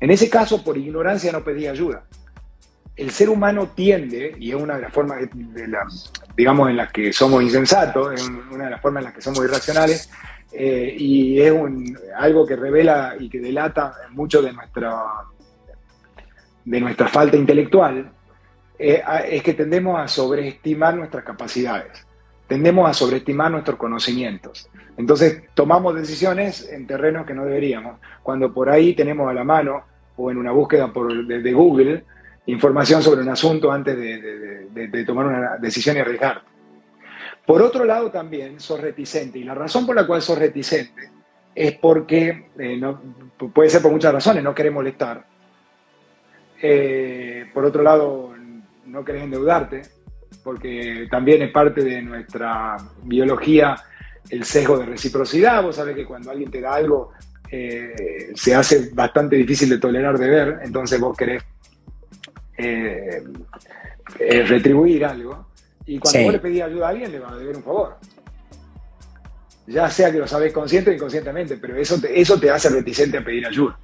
En 0.00 0.10
ese 0.10 0.28
caso, 0.28 0.64
por 0.64 0.76
ignorancia 0.76 1.30
no 1.30 1.44
pedí 1.44 1.68
ayuda. 1.68 2.04
El 3.00 3.10
ser 3.10 3.30
humano 3.30 3.68
tiende, 3.74 4.36
y 4.38 4.50
es 4.50 4.56
una 4.56 4.76
de 4.76 4.82
las 4.82 4.92
formas, 4.92 5.20
de 5.32 5.68
la, 5.68 5.86
digamos, 6.36 6.68
en 6.68 6.76
las 6.76 6.92
que 6.92 7.14
somos 7.14 7.42
insensatos, 7.42 8.12
es 8.12 8.28
una 8.28 8.64
de 8.64 8.70
las 8.70 8.80
formas 8.82 9.00
en 9.00 9.04
las 9.06 9.14
que 9.14 9.22
somos 9.22 9.42
irracionales, 9.42 10.10
eh, 10.52 10.94
y 10.98 11.40
es 11.40 11.50
algo 12.18 12.46
que 12.46 12.56
revela 12.56 13.14
y 13.18 13.30
que 13.30 13.40
delata 13.40 13.94
mucho 14.10 14.42
de 14.42 14.52
nuestra, 14.52 14.92
de 16.62 16.80
nuestra 16.80 17.08
falta 17.08 17.38
intelectual, 17.38 18.12
eh, 18.78 19.02
es 19.30 19.42
que 19.42 19.54
tendemos 19.54 19.98
a 19.98 20.06
sobreestimar 20.06 20.94
nuestras 20.94 21.24
capacidades, 21.24 22.06
tendemos 22.46 22.90
a 22.90 22.92
sobreestimar 22.92 23.50
nuestros 23.50 23.78
conocimientos. 23.78 24.68
Entonces 24.98 25.44
tomamos 25.54 25.94
decisiones 25.94 26.68
en 26.70 26.86
terrenos 26.86 27.24
que 27.24 27.32
no 27.32 27.46
deberíamos, 27.46 27.98
cuando 28.22 28.52
por 28.52 28.68
ahí 28.68 28.94
tenemos 28.94 29.30
a 29.30 29.32
la 29.32 29.44
mano 29.44 29.84
o 30.16 30.30
en 30.30 30.36
una 30.36 30.52
búsqueda 30.52 30.92
por, 30.92 31.26
de, 31.26 31.52
Google 31.54 32.04
información 32.50 33.02
sobre 33.02 33.22
un 33.22 33.28
asunto 33.28 33.70
antes 33.70 33.96
de, 33.96 35.04
tomar 35.04 35.26
una 35.26 35.56
decisión 35.56 35.96
y 35.96 36.00
arriesgar. 36.00 36.42
Por 37.46 37.62
otro 37.62 37.84
lado, 37.84 38.10
también 38.10 38.60
sos 38.60 38.80
reticente, 38.80 39.38
y 39.38 39.44
la 39.44 39.54
razón 39.54 39.86
por 39.86 39.96
la 39.96 40.06
cual 40.06 40.22
sos 40.22 40.38
reticente 40.38 41.10
es 41.54 41.72
porque, 41.72 42.50
eh, 42.58 42.80
puede 43.52 43.70
ser 43.70 43.82
por 43.82 43.90
muchas 43.90 44.12
razones, 44.12 44.42
no 44.42 44.54
querés 44.54 44.72
molestar. 44.72 45.24
Eh, 46.62 47.50
por 47.52 47.64
otro 47.64 47.82
lado, 47.82 48.34
no 48.86 49.04
querés 49.04 49.24
endeudarte, 49.24 49.82
porque 50.44 51.08
también 51.10 51.42
es 51.42 51.50
parte 51.50 51.82
de 51.82 52.02
nuestra 52.02 52.76
biología 53.02 53.76
el 54.28 54.44
sesgo 54.44 54.78
de 54.78 54.86
reciprocidad. 54.86 55.62
Vos 55.62 55.76
sabés 55.76 55.96
que 55.96 56.04
cuando 56.04 56.30
alguien 56.30 56.50
te 56.50 56.60
da 56.60 56.74
algo, 56.74 57.12
eh, 57.50 58.30
se 58.34 58.54
hace 58.54 58.90
bastante 58.92 59.36
difícil 59.36 59.68
de 59.68 59.78
tolerar 59.78 60.16
de 60.18 60.28
ver, 60.28 60.60
entonces 60.62 61.00
vos 61.00 61.16
querés 61.16 61.42
retribuir 64.48 65.04
algo. 65.04 65.46
Y 65.86 65.98
cuando 65.98 66.22
vos 66.22 66.32
le 66.32 66.38
pedís 66.38 66.62
ayuda 66.62 66.86
a 66.86 66.90
alguien, 66.90 67.12
le 67.12 67.18
va 67.18 67.32
a 67.32 67.36
deber 67.36 67.56
un 67.56 67.62
favor. 67.62 67.96
Ya 69.66 69.90
sea 69.90 70.10
que 70.10 70.18
lo 70.18 70.26
sabés 70.26 70.52
consciente 70.52 70.90
o 70.90 70.94
inconscientemente, 70.94 71.56
pero 71.56 71.76
eso 71.76 72.00
te, 72.00 72.20
eso 72.20 72.38
te 72.38 72.50
hace 72.50 72.68
reticente 72.68 73.18
a 73.18 73.24
pedir 73.24 73.46
ayuda. 73.46 73.78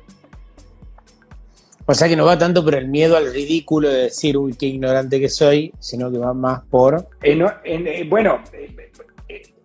O 1.88 1.94
sea 1.94 2.08
que 2.08 2.16
no 2.16 2.24
va 2.24 2.36
tanto 2.36 2.64
por 2.64 2.74
el 2.74 2.88
miedo 2.88 3.16
al 3.16 3.32
ridículo 3.32 3.88
de 3.88 4.02
decir, 4.04 4.36
uy, 4.36 4.54
qué 4.54 4.66
ignorante 4.66 5.20
que 5.20 5.28
soy, 5.28 5.72
sino 5.78 6.10
que 6.10 6.18
va 6.18 6.34
más 6.34 6.62
por... 6.68 7.06
Eh, 7.22 8.06
bueno, 8.08 8.42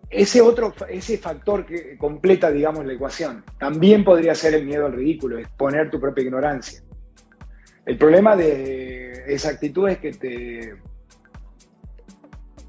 ese 0.08 0.40
otro, 0.40 0.72
ese 0.88 1.18
factor 1.18 1.66
que 1.66 1.96
completa, 1.98 2.52
digamos, 2.52 2.86
la 2.86 2.92
ecuación, 2.92 3.44
también 3.58 4.04
podría 4.04 4.36
ser 4.36 4.54
el 4.54 4.64
miedo 4.64 4.86
al 4.86 4.92
ridículo, 4.92 5.38
exponer 5.38 5.90
tu 5.90 5.98
propia 5.98 6.22
ignorancia. 6.22 6.80
El 7.84 7.98
problema 7.98 8.36
de 8.36 9.01
esa 9.26 9.50
actitud 9.50 9.88
es 9.88 9.98
que 9.98 10.12
te, 10.12 10.74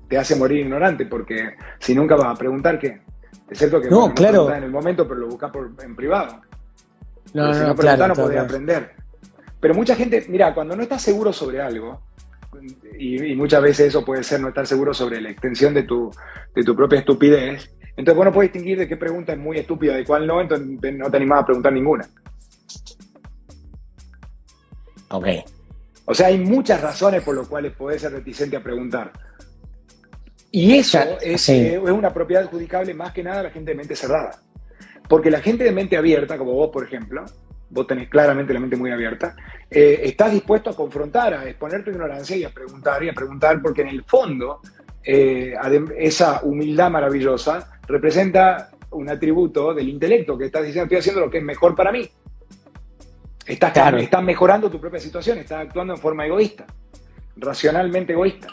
te 0.07 0.17
hace 0.17 0.35
morir 0.35 0.61
ignorante, 0.61 1.05
porque 1.05 1.55
si 1.79 1.95
nunca 1.95 2.15
vas 2.15 2.35
a 2.35 2.39
preguntar 2.39 2.79
qué. 2.79 3.01
Es 3.49 3.57
cierto 3.57 3.81
que 3.81 3.89
no, 3.89 4.13
claro. 4.13 4.53
en 4.53 4.63
el 4.63 4.71
momento, 4.71 5.07
pero 5.07 5.21
lo 5.21 5.27
buscas 5.27 5.51
en 5.83 5.95
privado. 5.95 6.41
No, 7.33 7.53
si 7.53 7.59
no, 7.61 7.75
preguntas 7.75 8.07
no 8.07 8.15
podés 8.15 8.39
aprender. 8.39 8.91
Pero 9.59 9.73
mucha 9.73 9.95
gente, 9.95 10.25
mira, 10.27 10.53
cuando 10.53 10.75
no 10.75 10.83
estás 10.83 11.01
seguro 11.01 11.31
sobre 11.31 11.61
algo, 11.61 12.01
y, 12.97 13.35
muchas 13.35 13.61
veces 13.61 13.87
eso 13.87 14.05
puede 14.05 14.23
ser 14.23 14.39
no 14.39 14.49
estar 14.49 14.67
seguro 14.67 14.93
sobre 14.93 15.21
la 15.21 15.29
extensión 15.29 15.73
de 15.73 15.83
tu, 15.83 16.11
de 16.55 16.63
tu 16.63 16.75
propia 16.75 16.99
estupidez, 16.99 17.73
entonces 17.95 18.15
vos 18.15 18.25
no 18.25 18.31
puedes 18.31 18.51
distinguir 18.51 18.77
de 18.77 18.87
qué 18.87 18.97
pregunta 18.97 19.33
es 19.33 19.39
muy 19.39 19.57
estúpida 19.57 19.99
y 19.99 20.05
cuál 20.05 20.25
no, 20.25 20.41
entonces 20.41 20.67
no 20.95 21.09
te 21.09 21.17
animás 21.17 21.43
a 21.43 21.45
preguntar 21.45 21.73
ninguna. 21.73 22.07
Ok. 25.09 25.27
O 26.05 26.13
sea, 26.13 26.27
hay 26.27 26.37
muchas 26.37 26.81
razones 26.81 27.23
por 27.23 27.35
las 27.35 27.47
cuales 27.47 27.73
podés 27.73 28.01
ser 28.01 28.11
reticente 28.11 28.57
a 28.57 28.63
preguntar. 28.63 29.11
Y 30.51 30.77
eso 30.77 30.99
es, 31.21 31.49
eh, 31.49 31.75
es, 31.75 31.91
una 31.91 32.13
propiedad 32.13 32.43
adjudicable 32.43 32.93
más 32.93 33.13
que 33.13 33.23
nada 33.23 33.39
a 33.39 33.43
la 33.43 33.49
gente 33.49 33.71
de 33.71 33.77
mente 33.77 33.95
cerrada. 33.95 34.39
Porque 35.07 35.31
la 35.31 35.39
gente 35.41 35.63
de 35.63 35.71
mente 35.71 35.97
abierta, 35.97 36.37
como 36.37 36.53
vos, 36.53 36.69
por 36.71 36.83
ejemplo, 36.85 37.25
vos 37.69 37.87
tenés 37.87 38.07
claramente 38.09 38.53
la 38.53 38.59
mente 38.59 38.75
muy 38.75 38.91
abierta, 38.91 39.35
eh, 39.69 40.01
estás 40.03 40.31
dispuesto 40.31 40.69
a 40.69 40.75
confrontar, 40.75 41.33
a 41.33 41.49
exponer 41.49 41.83
tu 41.83 41.89
ignorancia 41.89 42.37
y 42.37 42.43
a 42.43 42.49
preguntar 42.49 43.03
y 43.03 43.09
a 43.09 43.13
preguntar, 43.13 43.61
porque 43.61 43.81
en 43.81 43.87
el 43.87 44.03
fondo 44.03 44.61
eh, 45.03 45.55
esa 45.97 46.41
humildad 46.43 46.91
maravillosa 46.91 47.79
representa 47.87 48.69
un 48.91 49.09
atributo 49.09 49.73
del 49.73 49.89
intelecto 49.89 50.37
que 50.37 50.45
estás 50.45 50.63
diciendo, 50.63 50.83
estoy 50.83 50.99
haciendo 50.99 51.21
lo 51.21 51.31
que 51.31 51.39
es 51.39 51.43
mejor 51.43 51.75
para 51.75 51.91
mí. 51.91 52.07
Estás, 53.45 53.93
estás 53.95 54.23
mejorando 54.23 54.69
tu 54.69 54.79
propia 54.79 54.99
situación, 54.99 55.37
estás 55.37 55.65
actuando 55.65 55.93
en 55.93 55.99
forma 55.99 56.25
egoísta, 56.25 56.65
racionalmente 57.35 58.13
egoísta. 58.13 58.47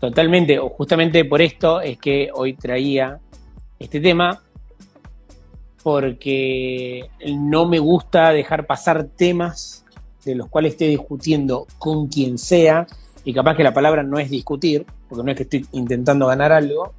Totalmente, 0.00 0.58
o 0.58 0.70
justamente 0.70 1.24
por 1.24 1.42
esto 1.42 1.80
es 1.80 1.98
que 1.98 2.30
hoy 2.32 2.54
traía 2.54 3.20
este 3.78 4.00
tema, 4.00 4.42
porque 5.82 7.10
no 7.36 7.66
me 7.66 7.78
gusta 7.78 8.32
dejar 8.32 8.66
pasar 8.66 9.04
temas 9.04 9.84
de 10.24 10.36
los 10.36 10.48
cuales 10.48 10.72
esté 10.72 10.86
discutiendo 10.86 11.66
con 11.78 12.08
quien 12.08 12.38
sea, 12.38 12.86
y 13.24 13.34
capaz 13.34 13.56
que 13.56 13.62
la 13.62 13.74
palabra 13.74 14.02
no 14.02 14.18
es 14.18 14.30
discutir, 14.30 14.86
porque 15.08 15.22
no 15.22 15.30
es 15.30 15.36
que 15.36 15.42
estoy 15.42 15.66
intentando 15.72 16.26
ganar 16.26 16.50
algo, 16.50 16.94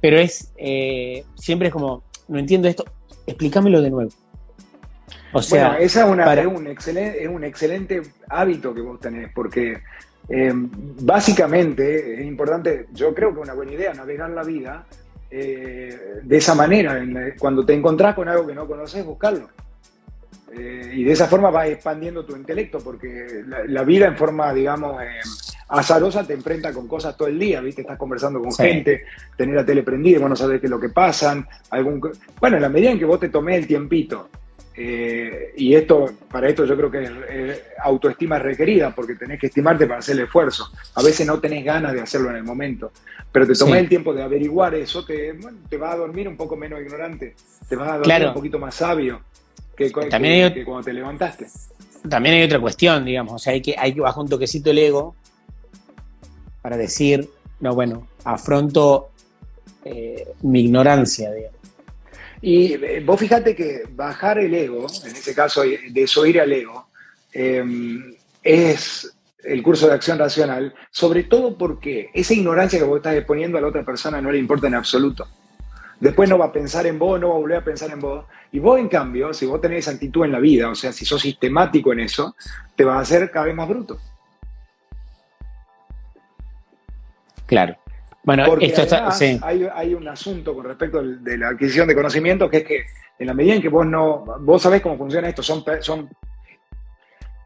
pero 0.00 0.18
es, 0.18 0.52
eh, 0.56 1.24
siempre 1.34 1.68
es 1.68 1.74
como, 1.74 2.02
no 2.26 2.38
entiendo 2.38 2.68
esto, 2.68 2.84
explícamelo 3.26 3.82
de 3.82 3.90
nuevo. 3.90 4.10
O 5.32 5.42
sea, 5.42 5.68
bueno, 5.68 5.84
esa 5.84 6.00
es, 6.04 6.10
una, 6.10 6.48
un 6.48 6.66
excelente, 6.66 7.22
es 7.22 7.28
un 7.28 7.44
excelente 7.44 8.02
hábito 8.28 8.74
que 8.74 8.80
vos 8.80 8.98
tenés, 8.98 9.30
porque 9.32 9.78
eh, 10.28 10.52
básicamente 10.54 12.20
es 12.20 12.26
importante, 12.26 12.86
yo 12.92 13.14
creo 13.14 13.32
que 13.32 13.40
es 13.40 13.44
una 13.44 13.54
buena 13.54 13.72
idea 13.72 13.94
navegar 13.94 14.30
la 14.30 14.42
vida 14.42 14.86
eh, 15.30 16.20
de 16.22 16.36
esa 16.36 16.54
manera, 16.54 17.00
cuando 17.38 17.64
te 17.64 17.74
encontrás 17.74 18.14
con 18.14 18.28
algo 18.28 18.46
que 18.46 18.54
no 18.54 18.66
conoces, 18.66 19.04
buscarlo. 19.04 19.48
Eh, 20.52 20.92
y 20.94 21.04
de 21.04 21.12
esa 21.12 21.28
forma 21.28 21.50
vas 21.50 21.68
expandiendo 21.68 22.24
tu 22.24 22.34
intelecto, 22.34 22.80
porque 22.80 23.44
la, 23.68 23.84
vida 23.84 24.06
en 24.06 24.16
forma, 24.16 24.52
digamos, 24.52 25.00
azarosa 25.68 26.26
te 26.26 26.34
enfrenta 26.34 26.72
con 26.72 26.88
cosas 26.88 27.16
todo 27.16 27.28
el 27.28 27.38
día, 27.38 27.60
¿viste? 27.60 27.82
Estás 27.82 27.96
conversando 27.96 28.40
con 28.40 28.52
gente, 28.52 29.04
tenés 29.36 29.54
la 29.54 29.64
tele 29.64 29.84
prendida, 29.84 30.18
vos 30.18 30.30
no 30.30 30.34
sabés 30.34 30.58
qué 30.58 30.66
es 30.66 30.70
lo 30.70 30.80
que 30.80 30.88
pasan. 30.88 31.46
Algún... 31.70 32.00
Bueno, 32.40 32.56
en 32.56 32.62
la 32.62 32.68
medida 32.68 32.90
en 32.90 32.98
que 32.98 33.04
vos 33.04 33.20
te 33.20 33.28
tomés 33.28 33.58
el 33.58 33.68
tiempito 33.68 34.28
eh, 34.82 35.52
y 35.58 35.74
esto, 35.74 36.10
para 36.30 36.48
esto 36.48 36.64
yo 36.64 36.74
creo 36.74 36.90
que 36.90 37.02
es, 37.02 37.62
autoestima 37.84 38.38
requerida, 38.38 38.94
porque 38.94 39.14
tenés 39.14 39.38
que 39.38 39.48
estimarte 39.48 39.86
para 39.86 39.98
hacer 39.98 40.16
el 40.16 40.24
esfuerzo. 40.24 40.70
A 40.94 41.02
veces 41.02 41.26
no 41.26 41.38
tenés 41.38 41.66
ganas 41.66 41.92
de 41.92 42.00
hacerlo 42.00 42.30
en 42.30 42.36
el 42.36 42.44
momento, 42.44 42.90
pero 43.30 43.46
te 43.46 43.52
tomás 43.52 43.78
el 43.78 43.90
tiempo 43.90 44.14
de 44.14 44.22
averiguar 44.22 44.74
eso, 44.74 45.04
te, 45.04 45.36
te 45.68 45.76
va 45.76 45.92
a 45.92 45.96
dormir 45.96 46.26
un 46.28 46.36
poco 46.38 46.56
menos 46.56 46.80
ignorante, 46.80 47.34
te 47.68 47.76
va 47.76 47.92
a 47.92 47.98
dormir 47.98 48.28
un 48.28 48.32
poquito 48.32 48.58
más 48.58 48.74
sabio 48.74 49.20
que, 49.76 49.92
cuando 49.92 50.82
te 50.82 50.94
levantaste. 50.94 51.46
también 52.08 52.36
hay 52.36 52.44
otra 52.44 52.58
cuestión, 52.58 53.04
digamos, 53.04 53.34
o 53.34 53.38
sea, 53.38 53.52
hay 53.52 53.60
que, 53.60 53.74
hay 53.76 53.92
que 53.92 54.00
bajar 54.00 54.22
un 54.22 54.30
toquecito 54.30 54.70
el 54.70 54.78
ego 54.78 55.14
para 56.62 56.78
decir, 56.78 57.28
no, 57.60 57.74
bueno, 57.74 58.06
afronto 58.24 59.10
eh, 59.84 60.26
mi 60.40 60.62
ignorancia, 60.62 61.30
digamos. 61.32 61.59
Y 62.42 62.74
eh, 62.74 63.02
vos 63.04 63.20
fíjate 63.20 63.54
que 63.54 63.82
bajar 63.90 64.38
el 64.38 64.54
ego, 64.54 64.86
en 65.04 65.12
ese 65.12 65.34
caso 65.34 65.62
desoír 65.90 66.40
al 66.40 66.52
ego, 66.52 66.88
em, 67.32 68.14
es 68.42 69.14
el 69.44 69.62
curso 69.62 69.88
de 69.88 69.94
acción 69.94 70.18
racional, 70.18 70.74
sobre 70.90 71.24
todo 71.24 71.56
porque 71.56 72.10
esa 72.14 72.34
ignorancia 72.34 72.78
que 72.78 72.84
vos 72.84 72.98
estás 72.98 73.14
exponiendo 73.14 73.58
a 73.58 73.60
la 73.60 73.68
otra 73.68 73.84
persona 73.84 74.20
no 74.20 74.30
le 74.30 74.38
importa 74.38 74.66
en 74.66 74.74
absoluto. 74.74 75.26
Después 75.98 76.30
no 76.30 76.38
va 76.38 76.46
a 76.46 76.52
pensar 76.52 76.86
en 76.86 76.98
vos, 76.98 77.20
no 77.20 77.28
va 77.28 77.34
a 77.34 77.38
volver 77.38 77.58
a 77.58 77.64
pensar 77.64 77.90
en 77.90 78.00
vos. 78.00 78.24
Y 78.52 78.58
vos, 78.58 78.80
en 78.80 78.88
cambio, 78.88 79.34
si 79.34 79.44
vos 79.44 79.60
tenés 79.60 79.80
esa 79.80 79.90
actitud 79.90 80.24
en 80.24 80.32
la 80.32 80.40
vida, 80.40 80.70
o 80.70 80.74
sea, 80.74 80.92
si 80.92 81.04
sos 81.04 81.20
sistemático 81.20 81.92
en 81.92 82.00
eso, 82.00 82.34
te 82.74 82.84
vas 82.84 82.96
a 82.96 83.00
hacer 83.00 83.30
cada 83.30 83.46
vez 83.46 83.54
más 83.54 83.68
bruto. 83.68 83.98
Claro. 87.46 87.76
Bueno, 88.22 88.44
esto 88.60 88.82
está, 88.82 89.08
hay, 89.42 89.94
un 89.94 90.06
asunto 90.06 90.54
con 90.54 90.64
respecto 90.64 91.02
de 91.02 91.38
la 91.38 91.48
adquisición 91.48 91.88
de 91.88 91.94
conocimiento, 91.94 92.50
que 92.50 92.58
es 92.58 92.64
que 92.64 92.84
en 93.18 93.26
la 93.26 93.34
medida 93.34 93.54
en 93.54 93.62
que 93.62 93.70
vos 93.70 93.86
no, 93.86 94.24
vos 94.40 94.60
sabés 94.60 94.82
cómo 94.82 94.98
funciona 94.98 95.28
esto, 95.28 95.42
son, 95.42 95.64
son 95.80 96.10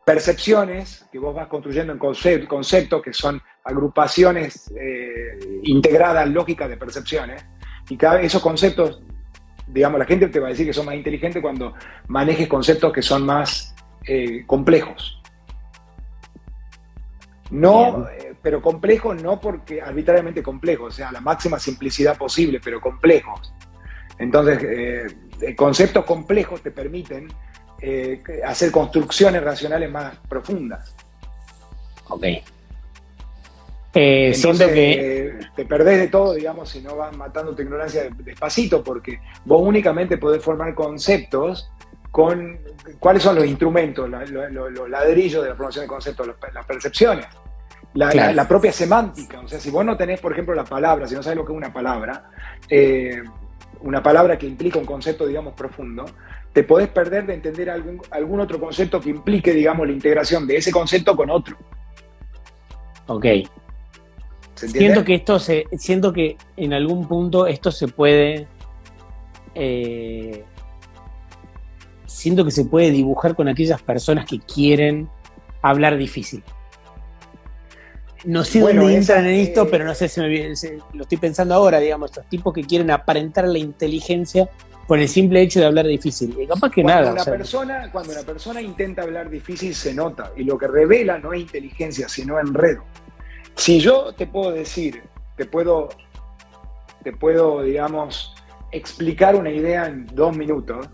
percepciones 0.05 1.07
que 1.13 1.19
vos 1.19 1.35
vas 1.35 1.47
construyendo 1.47 1.93
en 1.93 1.99
conceptos, 1.99 3.03
que 3.03 3.13
son 3.13 3.41
agrupaciones 3.63 4.73
eh, 4.79 5.61
integradas, 5.63 6.29
lógicas 6.29 6.69
de 6.69 6.77
percepciones, 6.77 7.45
y 7.89 7.97
cada 7.97 8.21
esos 8.21 8.43
conceptos, 8.43 9.01
digamos, 9.69 9.99
la 9.99 10.07
gente 10.07 10.29
te 10.29 10.41
va 10.41 10.49
a 10.49 10.51
decir 10.51 10.67
que 10.67 10.73
son 10.73 10.87
más 10.87 10.97
inteligentes 10.97 11.41
cuando 11.41 11.75
manejes 12.09 12.49
conceptos 12.49 12.93
que 12.93 13.03
son 13.03 13.25
más 13.25 13.75
eh, 14.07 14.45
complejos. 14.47 15.21
No, 17.51 18.09
eh, 18.09 18.34
pero 18.45 18.63
complejos 18.63 19.21
no 19.21 19.41
porque 19.41 19.83
arbitrariamente 19.83 20.43
complejos, 20.43 20.95
o 20.95 20.97
sea, 20.97 21.11
la 21.11 21.21
máxima 21.21 21.59
simplicidad 21.59 22.17
posible, 22.17 22.61
pero 22.63 22.81
complejos. 22.81 23.53
Entonces, 24.19 24.59
eh, 24.63 25.57
conceptos 25.57 26.05
complejos 26.05 26.63
te 26.63 26.71
permiten 26.71 27.27
hacer 28.45 28.71
construcciones 28.71 29.43
racionales 29.43 29.91
más 29.91 30.17
profundas. 30.29 30.95
Ok. 32.09 32.25
Eh, 33.97 34.33
que... 34.43 35.39
te 35.55 35.65
perdés 35.65 35.99
de 35.99 36.09
todo, 36.09 36.35
digamos, 36.35 36.69
si 36.69 36.81
no 36.81 36.97
vas 36.97 37.17
matando 37.17 37.55
tu 37.55 37.63
ignorancia 37.63 38.09
despacito, 38.11 38.83
porque 38.83 39.21
vos 39.45 39.63
únicamente 39.63 40.19
podés 40.19 40.43
formar 40.43 40.75
conceptos 40.75 41.71
con 42.11 42.59
cuáles 42.99 43.23
son 43.23 43.37
los 43.37 43.47
instrumentos, 43.47 44.09
los 44.09 44.89
ladrillos 44.89 45.43
de 45.43 45.51
la 45.51 45.57
formación 45.57 45.85
de 45.85 45.89
conceptos, 45.89 46.29
las 46.53 46.67
percepciones, 46.67 47.27
la, 47.95 48.49
propia 48.49 48.73
semántica. 48.73 49.41
O 49.41 49.49
sea, 49.49 49.61
si 49.61 49.71
vos 49.71 49.85
no 49.85 49.97
tenés, 49.97 50.21
por 50.21 50.33
ejemplo, 50.33 50.55
la 50.55 50.65
palabra, 50.65 51.07
si 51.07 51.15
no 51.15 51.23
sabes 51.23 51.37
lo 51.37 51.45
que 51.45 51.53
es 51.53 51.57
una 51.57 51.73
palabra, 51.73 52.31
eh, 52.69 53.23
una 53.81 54.03
palabra 54.03 54.37
que 54.37 54.47
implica 54.47 54.79
un 54.79 54.85
concepto, 54.85 55.27
digamos, 55.27 55.55
profundo, 55.55 56.05
te 56.53 56.65
podés 56.65 56.89
perder 56.89 57.27
de 57.27 57.35
entender 57.35 57.71
algún, 57.71 58.01
algún 58.11 58.41
otro 58.41 58.59
concepto 58.59 59.01
que 59.01 59.11
implique, 59.11 59.53
digamos, 59.53 59.87
la 59.87 59.93
integración 59.93 60.47
de 60.47 60.57
ese 60.57 60.73
concepto 60.73 61.17
con 61.17 61.31
otro. 61.31 61.57
Ok. 63.07 63.27
Siento 64.55 65.05
que 65.05 65.17
esto 65.17 65.39
se, 65.39 65.67
siento 65.77 66.13
que 66.13 66.37
en 66.57 66.73
algún 66.73 67.07
punto 67.07 67.47
esto 67.47 67.71
se 67.71 67.89
puede, 67.89 68.47
eh, 69.55 70.45
siento 72.07 72.45
que 72.45 72.51
se 72.51 72.65
puede 72.65 72.91
dibujar 72.91 73.35
con 73.35 73.49
aquellas 73.49 73.83
personas 73.83 74.27
que 74.27 74.39
quieren 74.39 75.09
hablar 75.61 75.97
difícil. 75.97 76.43
No 78.25 78.45
sé 78.45 78.61
dónde 78.61 78.97
entran 78.97 79.27
en 79.27 79.35
esto, 79.35 79.69
pero 79.69 79.85
no 79.85 79.95
sé 79.95 80.09
si, 80.09 80.21
me, 80.21 80.55
lo 80.93 81.03
estoy 81.03 81.19
pensando 81.19 81.55
ahora, 81.55 81.79
digamos, 81.79 82.11
estos 82.11 82.29
tipos 82.29 82.55
que 82.55 82.63
quieren 82.65 82.91
aparentar 82.91 83.47
la 83.47 83.59
inteligencia 83.59 84.49
por 84.87 84.99
el 84.99 85.09
simple 85.09 85.43
hecho 85.43 85.61
de 85.61 85.67
hablar 85.67 85.87
difícil. 85.87 86.35
Y 86.39 86.47
capaz 86.47 86.71
que 86.71 86.85
nada. 86.85 87.13
Una 87.13 87.25
persona, 87.25 87.91
cuando 87.91 88.13
una 88.13 88.23
persona 88.23 88.61
intenta 88.61 89.03
hablar 89.03 89.31
difícil 89.31 89.75
se 89.75 89.95
nota, 89.95 90.33
y 90.37 90.45
lo 90.45 90.59
que 90.59 90.67
revela 90.69 91.19
no 91.19 91.33
es 91.33 91.43
inteligencia, 91.43 92.09
sino 92.09 92.39
enredo. 92.39 92.85
Si 93.55 93.81
yo 93.81 94.15
te 94.15 94.27
puedo 94.27 94.53
decir, 94.53 95.03
te 95.37 95.45
puedo, 95.47 95.89
te 97.03 97.13
puedo, 97.13 97.63
digamos, 97.63 98.35
explicar 98.73 99.37
una 99.37 99.51
idea 99.51 99.87
en 99.87 100.07
dos 100.07 100.37
minutos, 100.37 100.89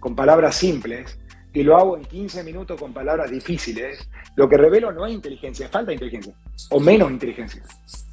con 0.00 0.14
palabras 0.14 0.54
simples, 0.56 1.18
y 1.56 1.62
lo 1.62 1.74
hago 1.74 1.96
en 1.96 2.04
15 2.04 2.44
minutos 2.44 2.78
con 2.78 2.92
palabras 2.92 3.30
difíciles, 3.30 4.10
lo 4.34 4.46
que 4.46 4.58
revelo 4.58 4.92
no 4.92 5.06
es 5.06 5.14
inteligencia, 5.14 5.70
falta 5.70 5.90
inteligencia, 5.90 6.34
o 6.68 6.78
menos 6.78 7.10
inteligencia. 7.10 7.62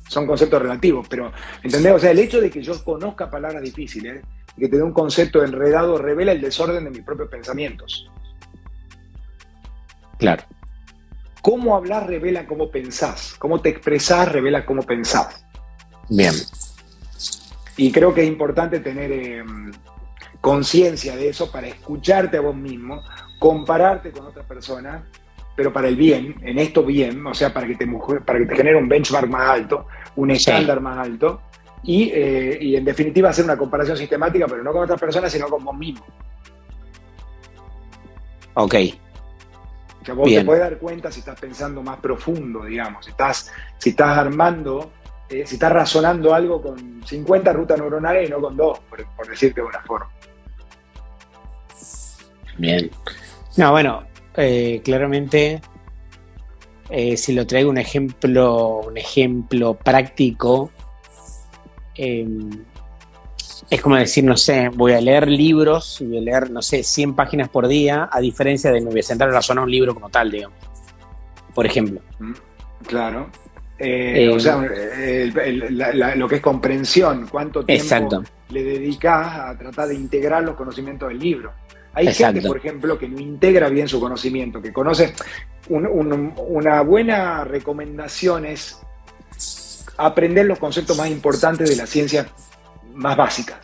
Son 0.07 0.25
conceptos 0.25 0.61
relativos, 0.61 1.05
pero, 1.09 1.29
¿entendés? 1.61 1.91
O 1.91 1.99
sea, 1.99 2.11
el 2.11 2.19
hecho 2.19 2.39
de 2.39 2.49
que 2.49 2.63
yo 2.63 2.81
conozca 2.85 3.29
palabras 3.29 3.61
difíciles, 3.61 4.23
que 4.57 4.69
te 4.69 4.77
dé 4.77 4.81
un 4.81 4.93
concepto 4.93 5.43
enredado, 5.43 5.97
revela 5.97 6.31
el 6.31 6.39
desorden 6.39 6.85
de 6.85 6.89
mis 6.89 7.01
propios 7.01 7.27
pensamientos. 7.27 8.09
Claro. 10.19 10.43
Cómo 11.41 11.75
hablar 11.75 12.07
revela 12.07 12.47
cómo 12.47 12.71
pensás, 12.71 13.35
cómo 13.39 13.59
te 13.59 13.67
expresás 13.67 14.31
revela 14.31 14.65
cómo 14.65 14.83
pensás. 14.83 15.45
Bien. 16.07 16.33
Y 17.75 17.91
creo 17.91 18.13
que 18.13 18.21
es 18.21 18.27
importante 18.29 18.79
tener 18.79 19.11
em, 19.11 19.73
conciencia 20.39 21.17
de 21.17 21.27
eso 21.27 21.51
para 21.51 21.67
escucharte 21.67 22.37
a 22.37 22.41
vos 22.41 22.55
mismo, 22.55 23.01
compararte 23.39 24.11
con 24.11 24.27
otra 24.27 24.43
persona, 24.43 25.03
pero 25.55 25.71
para 25.71 25.87
el 25.87 25.95
bien, 25.95 26.35
en 26.41 26.59
esto 26.59 26.83
bien, 26.83 27.25
o 27.25 27.33
sea, 27.33 27.53
para 27.53 27.67
que 27.67 27.75
te, 27.75 27.87
para 28.25 28.39
que 28.39 28.45
te 28.45 28.55
genere 28.55 28.77
un 28.77 28.87
benchmark 28.87 29.29
más 29.29 29.49
alto, 29.49 29.87
un 30.15 30.31
estándar 30.31 30.79
más 30.79 30.97
alto, 30.97 31.41
y, 31.83 32.09
eh, 32.13 32.57
y, 32.61 32.75
en 32.75 32.85
definitiva 32.85 33.29
hacer 33.29 33.43
una 33.43 33.57
comparación 33.57 33.97
sistemática, 33.97 34.47
pero 34.47 34.63
no 34.63 34.71
con 34.71 34.83
otras 34.83 34.99
personas, 34.99 35.31
sino 35.31 35.47
con 35.47 35.63
vos 35.63 35.77
mismo. 35.77 36.05
Ok, 38.53 38.75
o 40.03 40.05
sea, 40.05 40.15
vos 40.15 40.29
te 40.29 40.43
puedes 40.43 40.61
dar 40.61 40.77
cuenta 40.79 41.09
si 41.09 41.19
estás 41.19 41.39
pensando 41.39 41.81
más 41.81 41.97
profundo, 41.99 42.65
digamos, 42.65 43.05
si 43.05 43.11
estás, 43.11 43.49
si 43.77 43.91
estás 43.91 44.17
armando, 44.17 44.91
eh, 45.29 45.43
si 45.47 45.55
estás 45.55 45.71
razonando 45.71 46.33
algo 46.33 46.61
con 46.61 47.01
50 47.05 47.53
rutas 47.53 47.79
neuronales 47.79 48.27
y 48.27 48.31
no 48.31 48.41
con 48.41 48.57
dos, 48.57 48.79
por, 48.81 49.27
decirte 49.27 49.61
de 49.61 49.67
una 49.67 49.79
forma. 49.79 50.11
Bien. 52.57 52.91
No, 53.57 53.71
bueno, 53.71 54.03
eh, 54.35 54.81
claramente, 54.83 55.61
eh, 56.89 57.17
si 57.17 57.33
lo 57.33 57.45
traigo 57.45 57.69
un 57.69 57.77
ejemplo, 57.77 58.81
un 58.87 58.97
ejemplo 58.97 59.75
práctico, 59.75 60.71
em, 61.95 62.49
es 63.69 63.81
como 63.81 63.95
decir, 63.95 64.23
no 64.23 64.37
sé, 64.37 64.69
voy 64.69 64.93
a 64.93 65.01
leer 65.01 65.27
libros 65.27 66.03
voy 66.05 66.17
a 66.17 66.21
leer, 66.21 66.51
no 66.51 66.61
sé, 66.61 66.83
100 66.83 67.15
páginas 67.15 67.49
por 67.49 67.67
día, 67.67 68.09
a 68.11 68.19
diferencia 68.19 68.71
de 68.71 68.81
me 68.81 68.89
voy 68.89 68.99
a 68.99 69.03
sentar 69.03 69.29
a 69.29 69.33
razonar 69.33 69.63
un 69.63 69.71
libro 69.71 69.93
como 69.93 70.09
tal, 70.09 70.31
digamos. 70.31 70.57
Por 71.53 71.65
ejemplo. 71.65 72.01
Mm, 72.19 72.33
claro. 72.87 73.29
Eh, 73.79 74.29
o 74.29 74.39
sea, 74.39 74.57
lo 76.15 76.27
que 76.27 76.35
es 76.35 76.41
comprensión, 76.41 77.27
cuánto 77.29 77.65
tiempo 77.65 78.23
le 78.49 78.63
dedicas 78.63 79.39
a 79.39 79.57
tratar 79.57 79.87
de 79.87 79.95
integrar 79.95 80.43
los 80.43 80.55
conocimientos 80.55 81.09
del 81.09 81.19
libro. 81.19 81.53
Hay 81.93 82.11
gente, 82.13 82.41
por 82.41 82.57
ejemplo, 82.57 82.97
que 82.97 83.07
no 83.07 83.19
integra 83.19 83.69
bien 83.69 83.87
su 83.87 83.99
conocimiento, 83.99 84.61
que 84.61 84.73
conoce 84.73 85.13
una 85.69 86.81
buena 86.81 87.43
recomendación 87.43 88.45
es 88.45 88.79
aprender 89.97 90.45
los 90.45 90.59
conceptos 90.59 90.97
más 90.97 91.09
importantes 91.09 91.69
de 91.69 91.75
la 91.75 91.85
ciencia 91.85 92.27
más 92.93 93.15
básicas. 93.15 93.59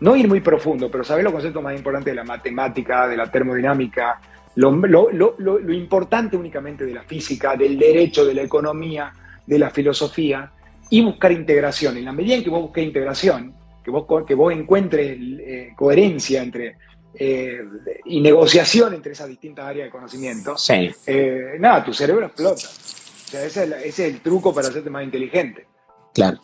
No 0.00 0.16
ir 0.16 0.28
muy 0.28 0.40
profundo, 0.40 0.90
pero 0.90 1.04
saber 1.04 1.24
los 1.24 1.32
conceptos 1.32 1.62
más 1.62 1.76
importantes 1.76 2.12
de 2.12 2.16
la 2.16 2.24
matemática, 2.24 3.08
de 3.08 3.16
la 3.16 3.30
termodinámica, 3.30 4.20
lo, 4.56 5.72
importante 5.72 6.36
únicamente 6.36 6.84
de 6.84 6.94
la 6.94 7.02
física, 7.02 7.56
del 7.56 7.78
derecho, 7.78 8.24
de 8.24 8.34
la 8.34 8.42
economía, 8.42 9.12
de 9.46 9.58
la 9.58 9.70
filosofía, 9.70 10.50
y 10.90 11.02
buscar 11.02 11.32
integración. 11.32 11.96
En 11.96 12.04
la 12.04 12.12
medida 12.12 12.34
en 12.34 12.44
que 12.44 12.50
vos 12.50 12.62
busques 12.62 12.84
integración, 12.84 13.54
que 13.82 13.90
vos, 13.90 14.04
que 14.26 14.34
vos 14.34 14.52
encuentres 14.52 15.18
eh, 15.20 15.72
coherencia 15.76 16.42
entre 16.42 16.76
eh, 17.16 17.62
y 18.06 18.20
negociación 18.20 18.94
entre 18.94 19.12
esas 19.12 19.28
distintas 19.28 19.66
áreas 19.66 19.86
de 19.86 19.90
conocimiento, 19.90 20.56
eh, 20.68 21.56
nada, 21.58 21.84
tu 21.84 21.92
cerebro 21.92 22.26
explota. 22.26 22.66
O 22.66 23.28
sea, 23.28 23.44
ese 23.44 23.88
es 23.88 23.98
el 24.00 24.20
truco 24.20 24.54
para 24.54 24.68
hacerte 24.68 24.90
más 24.90 25.04
inteligente. 25.04 25.66
Claro. 26.12 26.38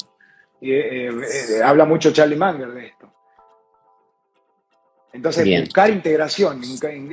Eh, 0.61 1.09
eh, 1.09 1.63
habla 1.63 1.85
mucho 1.85 2.13
Charlie 2.13 2.37
Munger 2.37 2.73
de 2.73 2.87
esto. 2.87 3.13
Entonces, 5.13 5.61
buscar 5.61 5.91
integración, 5.91 6.61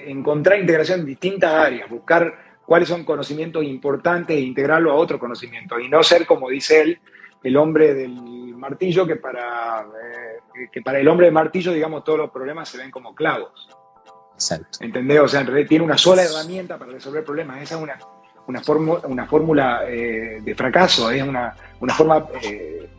encontrar 0.06 0.60
integración 0.60 1.00
en 1.00 1.06
distintas 1.08 1.52
áreas, 1.52 1.89
buscar 1.89 2.60
cuáles 2.65 2.89
son 2.89 3.04
conocimientos 3.04 3.63
importantes 3.63 4.38
e 4.38 4.41
integrarlo 4.41 4.91
a 4.91 4.96
otro 4.96 5.17
conocimiento. 5.17 5.80
Y 5.80 5.89
no 5.89 6.04
ser, 6.04 6.28
como 6.28 6.50
dice 6.50 6.82
él, 6.82 7.00
el 7.48 7.56
hombre 7.56 7.94
del 7.94 8.56
martillo, 8.56 9.08
que 9.08 9.16
para, 9.16 9.82
eh, 9.82 10.68
que 10.72 10.82
para 10.82 11.00
el 11.00 11.08
hombre 11.08 11.28
del 11.28 11.34
martillo, 11.34 11.72
digamos, 11.72 12.04
todos 12.04 12.20
los 12.20 12.30
problemas 12.30 12.68
se 12.68 12.78
ven 12.78 12.92
como 12.92 13.16
clavos. 13.16 13.70
Exacto. 14.34 14.80
¿Entendés? 14.82 15.20
O 15.22 15.28
sea, 15.28 15.42
en 15.42 15.48
realidad 15.48 15.70
tiene 15.70 15.86
una 15.86 15.98
sola 15.98 16.24
herramienta 16.24 16.78
para 16.78 16.92
resolver 16.92 17.24
problemas. 17.24 17.62
Esa 17.62 17.76
es 17.76 17.82
una, 17.82 17.98
una, 18.48 18.62
fórmula, 18.62 19.02
una 19.06 19.26
fórmula 19.26 19.82
eh, 19.88 20.42
de 20.44 20.56
fracaso, 20.56 21.10
es 21.10 21.24
una, 21.24 21.56
una 21.80 21.94
forma 21.94 22.28
eh, 22.44 22.90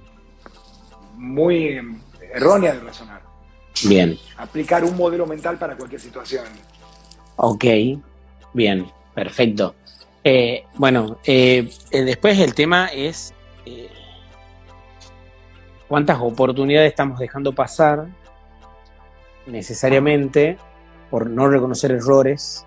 muy 1.17 1.79
errónea 2.33 2.73
de 2.73 2.81
razonar. 2.81 3.23
Bien. 3.85 4.19
Aplicar 4.39 4.83
un 4.85 4.97
modelo 4.97 5.27
mental 5.27 5.59
para 5.59 5.77
cualquier 5.77 6.01
situación. 6.01 6.45
Ok, 7.37 7.65
bien, 8.55 8.91
perfecto. 9.15 9.75
Eh, 10.25 10.65
bueno, 10.75 11.19
después 11.25 12.39
el 12.41 12.55
tema 12.55 12.87
es 12.87 13.33
cuántas 15.89 16.19
oportunidades 16.21 16.91
estamos 16.91 17.19
dejando 17.19 17.53
pasar 17.53 18.07
necesariamente 19.47 20.59
por 21.11 21.29
no 21.29 21.49
reconocer 21.49 21.91
errores 21.93 22.67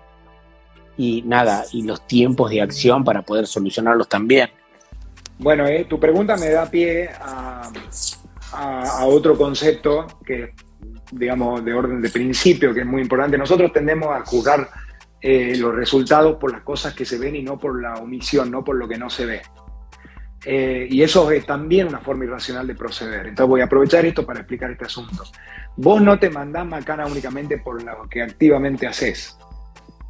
y 0.96 1.22
nada, 1.22 1.64
y 1.72 1.82
los 1.84 2.06
tiempos 2.06 2.50
de 2.50 2.60
acción 2.60 3.04
para 3.04 3.22
poder 3.22 3.46
solucionarlos 3.46 4.08
también. 4.08 4.50
Bueno, 5.38 5.66
eh, 5.66 5.86
tu 5.88 5.98
pregunta 5.98 6.36
me 6.36 6.50
da 6.50 6.70
pie 6.70 7.08
a, 7.20 7.70
otro 9.06 9.36
concepto 9.36 10.06
que, 10.26 10.52
digamos, 11.10 11.64
de 11.64 11.72
orden 11.72 12.02
de 12.02 12.10
principio, 12.10 12.74
que 12.74 12.80
es 12.80 12.86
muy 12.86 13.00
importante. 13.00 13.38
Nosotros 13.38 13.72
tendemos 13.72 14.08
a 14.14 14.24
juzgar 14.26 14.68
eh, 15.22 15.54
los 15.56 15.74
resultados 15.74 16.36
por 16.36 16.52
las 16.52 16.60
cosas 16.60 16.94
que 16.94 17.06
se 17.06 17.18
ven 17.18 17.34
y 17.34 17.42
no 17.42 17.58
por 17.58 17.80
la 17.80 17.94
omisión, 17.94 18.50
no 18.50 18.62
por 18.62 18.76
lo 18.76 18.86
que 18.86 18.98
no 18.98 19.08
se 19.08 19.24
ve. 19.24 19.42
Eh, 20.44 20.88
y 20.90 21.02
eso 21.02 21.30
es 21.30 21.46
también 21.46 21.88
una 21.88 21.98
forma 21.98 22.24
irracional 22.24 22.66
de 22.66 22.74
proceder. 22.74 23.28
Entonces 23.28 23.48
voy 23.48 23.60
a 23.60 23.64
aprovechar 23.64 24.04
esto 24.04 24.26
para 24.26 24.40
explicar 24.40 24.70
este 24.70 24.86
asunto. 24.86 25.24
Vos 25.76 26.02
no 26.02 26.18
te 26.18 26.30
mandás 26.30 26.66
macana 26.66 27.06
únicamente 27.06 27.58
por 27.58 27.82
lo 27.82 28.08
que 28.08 28.22
activamente 28.22 28.86
haces. 28.86 29.38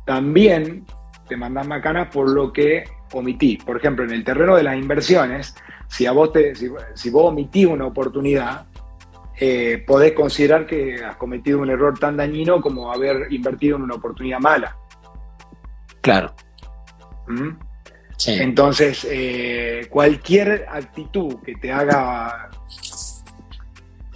También 0.07 0.87
te 1.29 1.37
mandás 1.37 1.67
macana 1.67 2.09
por 2.09 2.31
lo 2.31 2.53
que 2.53 2.85
omitís. 3.13 3.63
Por 3.63 3.77
ejemplo, 3.77 4.05
en 4.05 4.13
el 4.13 4.25
terreno 4.25 4.57
de 4.57 4.63
las 4.63 4.77
inversiones, 4.77 5.55
si, 5.87 6.07
a 6.07 6.13
vos, 6.13 6.33
te, 6.33 6.55
si, 6.55 7.11
vos 7.11 7.31
omitís 7.31 7.67
una 7.67 7.87
oportunidad, 7.87 8.67
eh, 9.39 9.85
podés 9.87 10.13
considerar 10.13 10.67
que 10.67 11.05
has 11.05 11.17
cometido 11.17 11.61
un 11.61 11.69
error 11.69 11.99
tan 11.99 12.17
dañino 12.17 12.61
como 12.63 12.91
haber 12.91 13.31
invertido 13.33 13.77
en 13.77 13.83
una 13.83 13.97
oportunidad 13.97 14.41
mala. 14.41 14.77
Claro. 16.01 16.35
¿Mm? 17.29 17.51
Entonces, 18.27 19.07
eh, 19.11 19.87
cualquier 19.91 20.67
actitud 20.69 21.37
que 21.45 21.55
te 21.55 21.73
haga, 21.73 22.51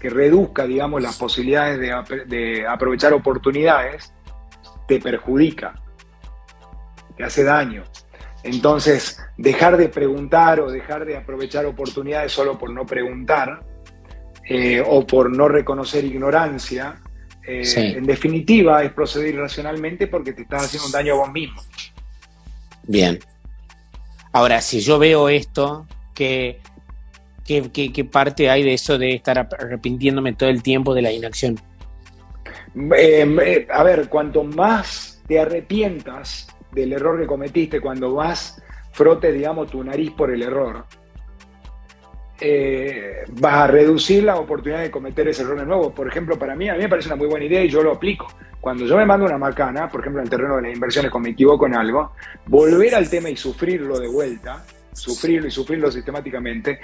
que 0.00 0.10
reduzca, 0.10 0.66
digamos, 0.66 1.02
las 1.02 1.16
posibilidades 1.16 1.78
de, 2.28 2.66
aprovechar 2.66 3.12
oportunidades, 3.12 4.12
te 4.86 5.00
perjudica, 5.00 5.74
te 7.16 7.24
hace 7.24 7.42
daño. 7.42 7.84
Entonces, 8.42 9.20
dejar 9.36 9.76
de 9.76 9.88
preguntar 9.88 10.60
o 10.60 10.70
dejar 10.70 11.04
de 11.04 11.16
aprovechar 11.16 11.66
oportunidades 11.66 12.30
solo 12.30 12.56
por 12.56 12.70
no 12.70 12.86
preguntar 12.86 13.60
eh, 14.48 14.82
o 14.86 15.04
por 15.04 15.34
no 15.34 15.48
reconocer 15.48 16.04
ignorancia, 16.04 17.02
eh, 17.44 17.62
en 17.96 18.04
definitiva 18.04 18.82
es 18.82 18.92
proceder 18.92 19.34
irracionalmente 19.34 20.06
porque 20.06 20.32
te 20.32 20.42
estás 20.42 20.64
haciendo 20.64 20.86
un 20.86 20.92
daño 20.92 21.14
a 21.14 21.16
vos 21.18 21.32
mismo. 21.32 21.60
Bien, 22.84 23.18
Ahora, 24.36 24.60
si 24.60 24.80
yo 24.80 24.98
veo 24.98 25.30
esto, 25.30 25.86
¿qué, 26.14 26.60
qué, 27.46 28.04
parte 28.04 28.50
hay 28.50 28.62
de 28.62 28.74
eso 28.74 28.98
de 28.98 29.14
estar 29.14 29.38
arrepintiéndome 29.38 30.34
todo 30.34 30.50
el 30.50 30.62
tiempo 30.62 30.92
de 30.92 31.00
la 31.00 31.10
inacción? 31.10 31.58
Em, 32.74 33.40
eh, 33.40 33.66
a 33.72 33.82
ver, 33.82 34.10
cuanto 34.10 34.44
más 34.44 35.22
te 35.26 35.40
arrepientas 35.40 36.48
del 36.72 36.92
error 36.92 37.18
que 37.18 37.26
cometiste, 37.26 37.80
cuando 37.80 38.14
más 38.14 38.62
frote, 38.92 39.32
digamos, 39.32 39.70
tu 39.70 39.82
nariz 39.82 40.10
por 40.10 40.30
el 40.30 40.42
error, 40.42 40.84
eh, 42.40 43.24
vas 43.32 43.54
a 43.54 43.66
reducir 43.66 44.24
la 44.24 44.36
oportunidad 44.36 44.82
de 44.82 44.90
cometer 44.90 45.28
ese 45.28 45.42
error 45.42 45.58
de 45.58 45.66
nuevo. 45.66 45.92
Por 45.92 46.06
ejemplo, 46.08 46.38
para 46.38 46.54
mí, 46.54 46.68
a 46.68 46.74
mí 46.74 46.80
me 46.80 46.88
parece 46.88 47.08
una 47.08 47.16
muy 47.16 47.26
buena 47.26 47.46
idea 47.46 47.64
y 47.64 47.68
yo 47.68 47.82
lo 47.82 47.92
aplico. 47.92 48.26
Cuando 48.60 48.84
yo 48.84 48.96
me 48.96 49.06
mando 49.06 49.26
una 49.26 49.38
macana, 49.38 49.88
por 49.88 50.00
ejemplo, 50.00 50.20
en 50.20 50.26
el 50.26 50.30
terreno 50.30 50.56
de 50.56 50.62
las 50.62 50.74
inversiones, 50.74 51.10
cuando 51.10 51.28
me 51.28 51.32
equivoco 51.32 51.66
en 51.66 51.76
algo, 51.76 52.12
volver 52.46 52.94
al 52.94 53.08
tema 53.08 53.30
y 53.30 53.36
sufrirlo 53.36 53.98
de 53.98 54.08
vuelta, 54.08 54.64
sufrirlo 54.92 55.46
y 55.46 55.50
sufrirlo 55.50 55.90
sistemáticamente, 55.90 56.80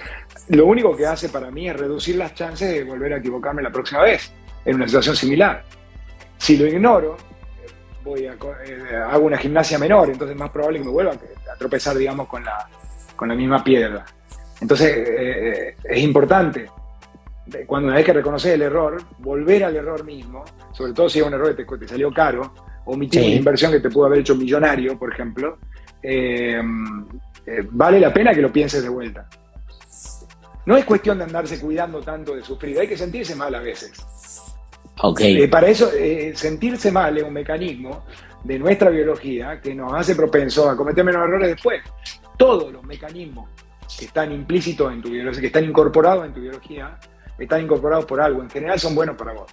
lo 0.48 0.66
único 0.66 0.96
que 0.96 1.06
hace 1.06 1.28
para 1.28 1.50
mí 1.50 1.68
es 1.68 1.76
reducir 1.76 2.16
las 2.16 2.34
chances 2.34 2.72
de 2.72 2.84
volver 2.84 3.14
a 3.14 3.16
equivocarme 3.16 3.62
la 3.62 3.70
próxima 3.70 4.02
vez 4.02 4.32
en 4.64 4.76
una 4.76 4.86
situación 4.86 5.16
similar. 5.16 5.64
Si 6.38 6.56
lo 6.56 6.66
ignoro, 6.66 7.16
eh, 8.16 8.30
hago 9.10 9.26
una 9.26 9.38
gimnasia 9.38 9.78
menor, 9.78 10.08
entonces 10.08 10.34
es 10.34 10.40
más 10.40 10.50
probable 10.50 10.78
que 10.78 10.84
me 10.84 10.90
vuelva 10.90 11.12
a 11.12 11.56
tropezar, 11.56 11.96
digamos, 11.96 12.28
con 12.28 12.44
con 13.16 13.28
la 13.28 13.34
misma 13.34 13.62
piedra. 13.62 14.04
Entonces, 14.62 14.96
eh, 14.96 15.76
es 15.82 16.02
importante, 16.02 16.66
cuando 17.66 17.88
una 17.88 17.96
vez 17.96 18.06
que 18.06 18.12
reconoces 18.12 18.54
el 18.54 18.62
error, 18.62 19.02
volver 19.18 19.64
al 19.64 19.74
error 19.74 20.04
mismo, 20.04 20.44
sobre 20.72 20.92
todo 20.92 21.08
si 21.08 21.18
es 21.18 21.26
un 21.26 21.34
error 21.34 21.56
que 21.56 21.64
te, 21.64 21.88
salió 21.88 22.12
caro, 22.12 22.54
omitir 22.84 23.22
una 23.22 23.34
inversión 23.34 23.72
que 23.72 23.80
te 23.80 23.90
pudo 23.90 24.06
haber 24.06 24.20
hecho 24.20 24.36
millonario, 24.36 24.96
por 24.96 25.12
ejemplo, 25.12 25.58
eh, 26.00 26.62
eh, 27.44 27.66
vale 27.72 27.98
la 27.98 28.14
pena 28.14 28.32
que 28.32 28.40
lo 28.40 28.52
pienses 28.52 28.84
de 28.84 28.88
vuelta. 28.88 29.28
No 30.64 30.76
es 30.76 30.84
cuestión 30.84 31.18
de 31.18 31.24
andarse 31.24 31.58
cuidando 31.58 32.00
tanto 32.00 32.36
de 32.36 32.42
sufrir, 32.44 32.78
hay 32.78 32.86
que 32.86 32.96
sentirse 32.96 33.34
mal 33.34 33.52
a 33.56 33.60
veces. 33.60 33.92
Okay. 35.00 35.48
para 35.48 35.66
eso, 35.66 35.90
sentirse 36.34 36.92
mal 36.92 37.18
es 37.18 37.24
un 37.24 37.32
mecanismo 37.32 38.04
de 38.44 38.60
nuestra 38.60 38.90
biología 38.90 39.60
que 39.60 39.74
nos 39.74 39.92
hace 39.92 40.14
propenso 40.14 40.70
a 40.70 40.76
cometer 40.76 41.02
menos 41.02 41.24
errores 41.24 41.48
después. 41.48 41.82
Todos 42.36 42.72
los 42.72 42.84
mecanismos 42.84 43.48
que 43.98 44.06
están 44.06 44.32
implícitos 44.32 44.92
en 44.92 45.02
tu 45.02 45.10
biología, 45.10 45.40
que 45.40 45.46
están 45.46 45.64
incorporados 45.64 46.26
en 46.26 46.34
tu 46.34 46.40
biología, 46.40 46.98
están 47.38 47.62
incorporados 47.62 48.04
por 48.04 48.20
algo. 48.20 48.42
En 48.42 48.50
general 48.50 48.78
son 48.78 48.94
buenos 48.94 49.16
para 49.16 49.32
vos. 49.32 49.50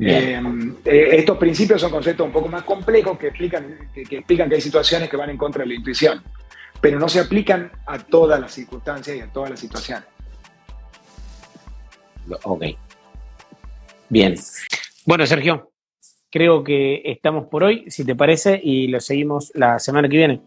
Eh, 0.00 0.40
eh, 0.84 1.08
estos 1.12 1.36
principios 1.38 1.80
son 1.80 1.90
conceptos 1.90 2.24
un 2.24 2.32
poco 2.32 2.48
más 2.48 2.62
complejos 2.62 3.18
que 3.18 3.28
explican 3.28 3.90
que, 3.92 4.02
explican 4.02 4.48
que 4.48 4.54
hay 4.54 4.60
situaciones 4.60 5.10
que 5.10 5.16
van 5.16 5.30
en 5.30 5.36
contra 5.36 5.62
de 5.62 5.68
la 5.68 5.74
intuición, 5.74 6.22
pero 6.80 7.00
no 7.00 7.08
se 7.08 7.18
aplican 7.18 7.72
a 7.84 7.98
todas 7.98 8.40
las 8.40 8.52
circunstancias 8.52 9.16
y 9.16 9.20
a 9.20 9.26
todas 9.32 9.50
las 9.50 9.60
situaciones. 9.60 10.04
Ok. 12.44 12.64
Bien. 14.08 14.36
Bueno, 15.04 15.26
Sergio, 15.26 15.72
creo 16.30 16.62
que 16.62 17.02
estamos 17.04 17.46
por 17.48 17.64
hoy, 17.64 17.90
si 17.90 18.04
te 18.04 18.14
parece, 18.14 18.60
y 18.62 18.88
lo 18.88 19.00
seguimos 19.00 19.50
la 19.54 19.78
semana 19.78 20.08
que 20.08 20.16
viene. 20.16 20.40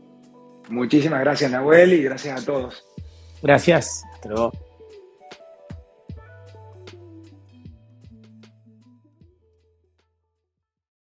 Muchísimas 0.72 1.20
gracias, 1.20 1.52
Nahuel, 1.52 1.94
y 1.94 2.04
gracias 2.04 2.42
a 2.42 2.46
todos. 2.46 2.86
Gracias. 3.42 4.04
Hasta 4.14 4.30
luego. 4.30 4.71